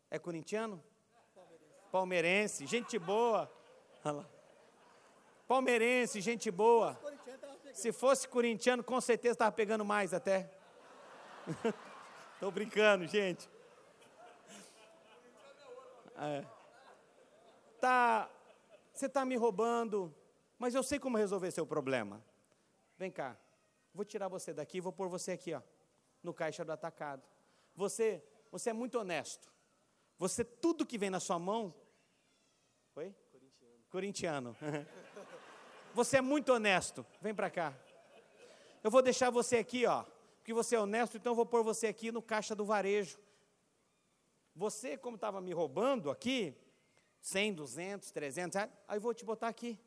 [0.10, 0.82] É corintiano?
[1.92, 3.52] Palmeirense, gente boa.
[5.48, 6.96] Palmeirense, gente boa.
[7.74, 10.50] Se fosse corintiano, com certeza estava pegando mais até.
[12.36, 13.50] Estou brincando, gente.
[16.16, 16.46] É.
[17.82, 18.30] Tá,
[18.94, 20.14] você está me roubando,
[20.58, 22.24] mas eu sei como resolver seu problema.
[22.98, 23.38] Vem cá,
[23.94, 25.62] Vou tirar você daqui e vou pôr você aqui, ó,
[26.24, 27.22] no caixa do atacado.
[27.76, 29.54] Você, você é muito honesto.
[30.18, 31.74] Você, tudo que vem na sua mão.
[32.96, 33.16] Oi?
[33.32, 34.56] Corintiano.
[34.56, 34.58] Corintiano.
[35.94, 37.06] você é muito honesto.
[37.22, 37.74] Vem para cá.
[38.84, 40.04] Eu vou deixar você aqui, ó,
[40.38, 43.18] porque você é honesto, então eu vou pôr você aqui no caixa do varejo.
[44.56, 46.56] Você, como estava me roubando aqui,
[47.22, 49.80] 100, 200, 300, aí eu vou te botar aqui.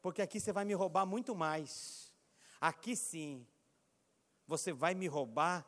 [0.00, 2.14] Porque aqui você vai me roubar muito mais.
[2.60, 3.46] Aqui sim,
[4.46, 5.66] você vai me roubar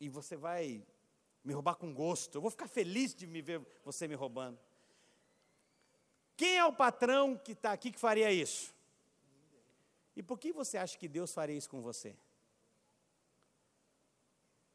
[0.00, 0.82] e você vai
[1.44, 2.36] me roubar com gosto.
[2.36, 4.58] Eu vou ficar feliz de me ver você me roubando.
[6.36, 8.74] Quem é o patrão que está aqui que faria isso?
[10.14, 12.16] E por que você acha que Deus faria isso com você?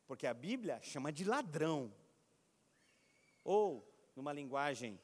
[0.08, 1.94] Porque a Bíblia chama de ladrão.
[3.44, 5.00] Ou, numa linguagem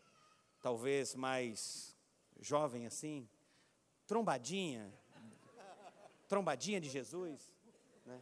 [0.61, 1.95] talvez mais
[2.39, 3.27] jovem assim,
[4.05, 4.91] trombadinha,
[6.27, 7.51] trombadinha de Jesus.
[8.05, 8.19] Né?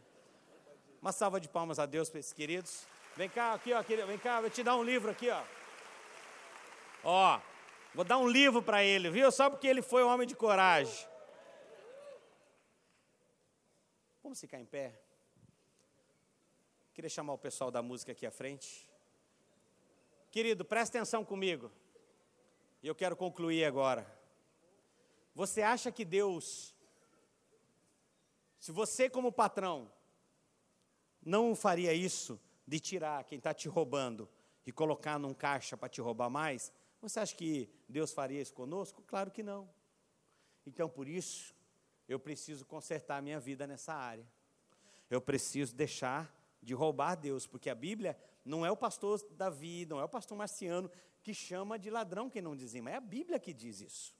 [1.00, 2.86] Uma salva de palmas a Deus para esses queridos.
[3.16, 5.42] Vem cá, aqui, ó, vem cá, vou te dar um livro aqui, ó.
[7.02, 7.40] Ó,
[7.96, 9.32] vou dar um livro para ele, viu?
[9.32, 11.08] Só porque ele foi um homem de coragem.
[14.22, 15.00] Vamos ficar em pé.
[16.94, 18.88] Queria chamar o pessoal da música aqui à frente.
[20.30, 21.72] Querido, presta atenção comigo.
[22.80, 24.06] E eu quero concluir agora.
[25.34, 26.76] Você acha que Deus
[28.66, 29.88] se você, como patrão,
[31.24, 32.36] não faria isso
[32.66, 34.28] de tirar quem está te roubando
[34.66, 36.72] e colocar num caixa para te roubar mais,
[37.08, 39.02] você acha que Deus faria isso conosco?
[39.06, 39.68] Claro que não.
[40.66, 41.54] Então, por isso,
[42.08, 44.26] eu preciso consertar a minha vida nessa área.
[45.08, 50.00] Eu preciso deixar de roubar Deus, porque a Bíblia não é o pastor Davi, não
[50.00, 50.90] é o pastor Marciano
[51.22, 54.14] que chama de ladrão quem não dizima, é a Bíblia que diz isso.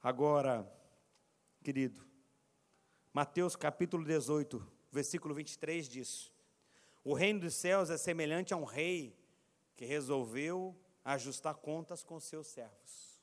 [0.00, 0.70] Agora,
[1.64, 2.06] querido,
[3.12, 6.32] Mateus capítulo 18, versículo 23 diz:
[7.02, 9.18] O reino dos céus é semelhante a um rei
[9.76, 13.20] que resolveu ajustar contas com seus servos.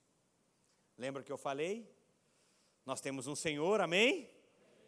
[0.97, 1.93] Lembra que eu falei?
[2.85, 4.29] Nós temos um Senhor, amém?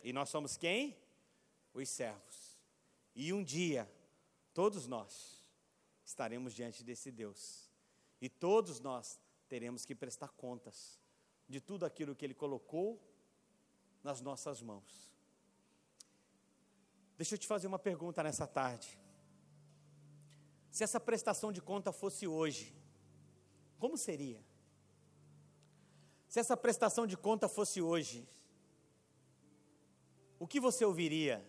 [0.03, 0.97] E nós somos quem?
[1.73, 2.57] Os servos.
[3.15, 3.91] E um dia,
[4.53, 5.43] todos nós
[6.05, 7.69] estaremos diante desse Deus.
[8.21, 9.19] E todos nós
[9.49, 10.99] teremos que prestar contas
[11.47, 13.01] de tudo aquilo que Ele colocou
[14.03, 15.11] nas nossas mãos.
[17.17, 18.99] Deixa eu te fazer uma pergunta nessa tarde.
[20.69, 22.76] Se essa prestação de conta fosse hoje,
[23.77, 24.43] como seria?
[26.27, 28.27] Se essa prestação de conta fosse hoje,
[30.39, 31.43] o que você ouviria?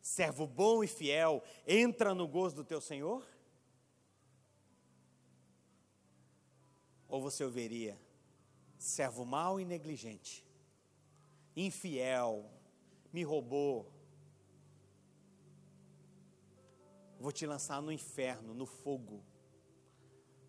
[0.00, 3.26] Servo bom e fiel, entra no gozo do teu Senhor?
[7.08, 7.98] Ou você ouviria,
[8.78, 10.44] servo mau e negligente,
[11.54, 12.50] infiel,
[13.12, 13.92] me roubou,
[17.18, 19.22] vou te lançar no inferno, no fogo,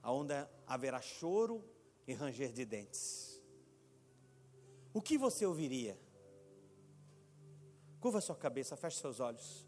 [0.07, 0.33] aonde
[0.65, 1.61] haverá choro
[2.07, 3.43] e ranger de dentes.
[4.93, 5.99] O que você ouviria?
[7.99, 9.67] Curva sua cabeça, feche seus olhos.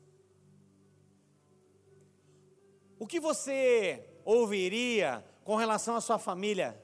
[2.98, 6.82] O que você ouviria com relação à sua família?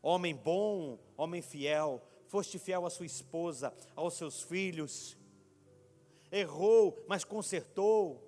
[0.00, 5.18] Homem bom, homem fiel, foste fiel à sua esposa, aos seus filhos,
[6.30, 8.27] errou, mas consertou.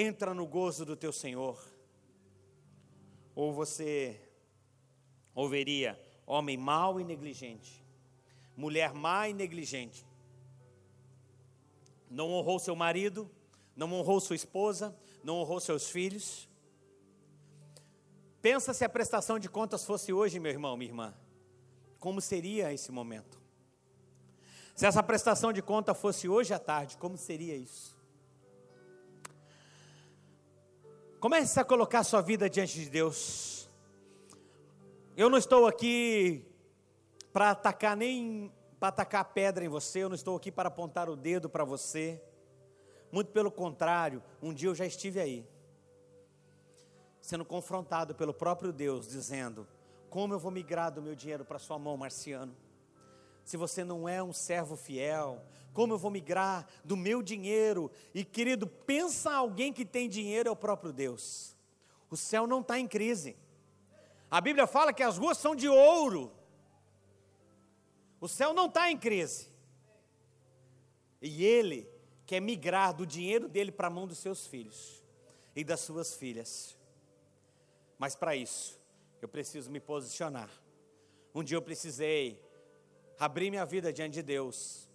[0.00, 1.60] Entra no gozo do teu Senhor.
[3.34, 4.20] Ou você
[5.34, 7.84] ouviria homem mau e negligente,
[8.56, 10.06] mulher má e negligente,
[12.08, 13.28] não honrou seu marido,
[13.74, 16.48] não honrou sua esposa, não honrou seus filhos.
[18.40, 21.14] Pensa se a prestação de contas fosse hoje, meu irmão, minha irmã.
[21.98, 23.42] Como seria esse momento?
[24.76, 27.97] Se essa prestação de conta fosse hoje à tarde, como seria isso?
[31.20, 33.68] Comece a colocar sua vida diante de Deus.
[35.16, 36.44] Eu não estou aqui
[37.32, 41.16] para atacar nem para atacar pedra em você, eu não estou aqui para apontar o
[41.16, 42.22] dedo para você.
[43.10, 45.44] Muito pelo contrário, um dia eu já estive aí,
[47.20, 49.66] sendo confrontado pelo próprio Deus, dizendo:
[50.08, 52.54] Como eu vou migrar do meu dinheiro para sua mão, Marciano?
[53.48, 55.42] Se você não é um servo fiel,
[55.72, 57.90] como eu vou migrar do meu dinheiro?
[58.12, 61.56] E querido, pensa alguém que tem dinheiro é o próprio Deus.
[62.10, 63.38] O céu não está em crise.
[64.30, 66.30] A Bíblia fala que as ruas são de ouro.
[68.20, 69.48] O céu não está em crise.
[71.22, 71.88] E ele
[72.26, 75.02] quer migrar do dinheiro dele para a mão dos seus filhos
[75.56, 76.76] e das suas filhas.
[77.98, 78.78] Mas para isso,
[79.22, 80.50] eu preciso me posicionar.
[81.34, 82.46] Um dia eu precisei
[83.18, 84.88] abrir minha vida diante de Deus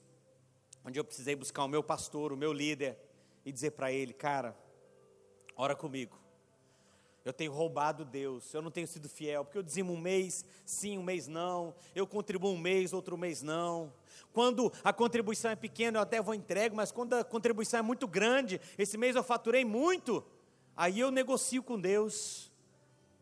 [0.84, 2.98] onde eu precisei buscar o meu pastor, o meu líder,
[3.46, 4.56] e dizer para ele: Cara,
[5.56, 6.22] ora comigo.
[7.26, 10.98] Eu tenho roubado Deus, eu não tenho sido fiel, porque eu dizimo um mês, sim,
[10.98, 13.94] um mês não, eu contribuo um mês, outro mês não.
[14.34, 18.10] Quando a contribuição é pequena, eu até vou entrego, mas quando a contribuição é muito
[18.10, 20.22] grande, esse mês eu faturei muito,
[20.76, 22.52] aí eu negocio com Deus.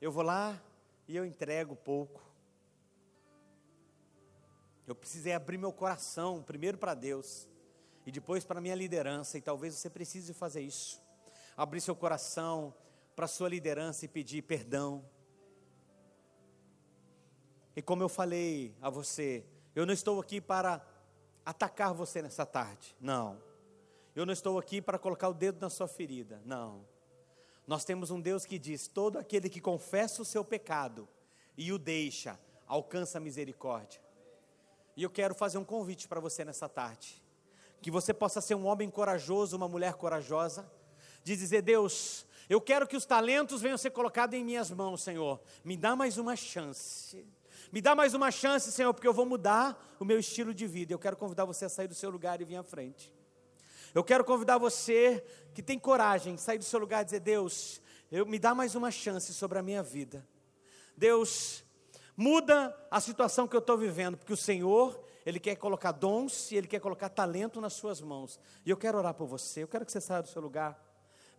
[0.01, 0.59] Eu vou lá
[1.07, 2.30] e eu entrego pouco.
[4.87, 7.47] Eu precisei abrir meu coração primeiro para Deus
[8.05, 11.01] e depois para minha liderança, e talvez você precise fazer isso.
[11.55, 12.73] Abrir seu coração
[13.15, 15.05] para sua liderança e pedir perdão.
[17.75, 20.85] E como eu falei a você, eu não estou aqui para
[21.45, 23.41] atacar você nessa tarde, não.
[24.15, 26.85] Eu não estou aqui para colocar o dedo na sua ferida, não.
[27.65, 31.07] Nós temos um Deus que diz: todo aquele que confessa o seu pecado
[31.57, 34.01] e o deixa, alcança misericórdia.
[35.01, 37.19] E eu quero fazer um convite para você nessa tarde
[37.81, 40.71] que você possa ser um homem corajoso, uma mulher corajosa,
[41.23, 45.41] de dizer: Deus, eu quero que os talentos venham ser colocados em minhas mãos, Senhor.
[45.65, 47.25] Me dá mais uma chance.
[47.71, 50.93] Me dá mais uma chance, Senhor, porque eu vou mudar o meu estilo de vida.
[50.93, 53.11] Eu quero convidar você a sair do seu lugar e vir à frente.
[53.95, 55.25] Eu quero convidar você
[55.55, 57.81] que tem coragem, sair do seu lugar e dizer: Deus,
[58.11, 60.23] eu, me dá mais uma chance sobre a minha vida.
[60.95, 61.63] Deus,
[62.21, 66.55] muda a situação que eu estou vivendo, porque o Senhor ele quer colocar dons e
[66.55, 68.39] Ele quer colocar talento nas suas mãos.
[68.65, 69.63] E eu quero orar por você.
[69.63, 70.79] Eu quero que você saia do seu lugar.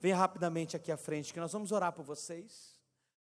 [0.01, 2.72] Venha rapidamente aqui à frente, que nós vamos orar por vocês.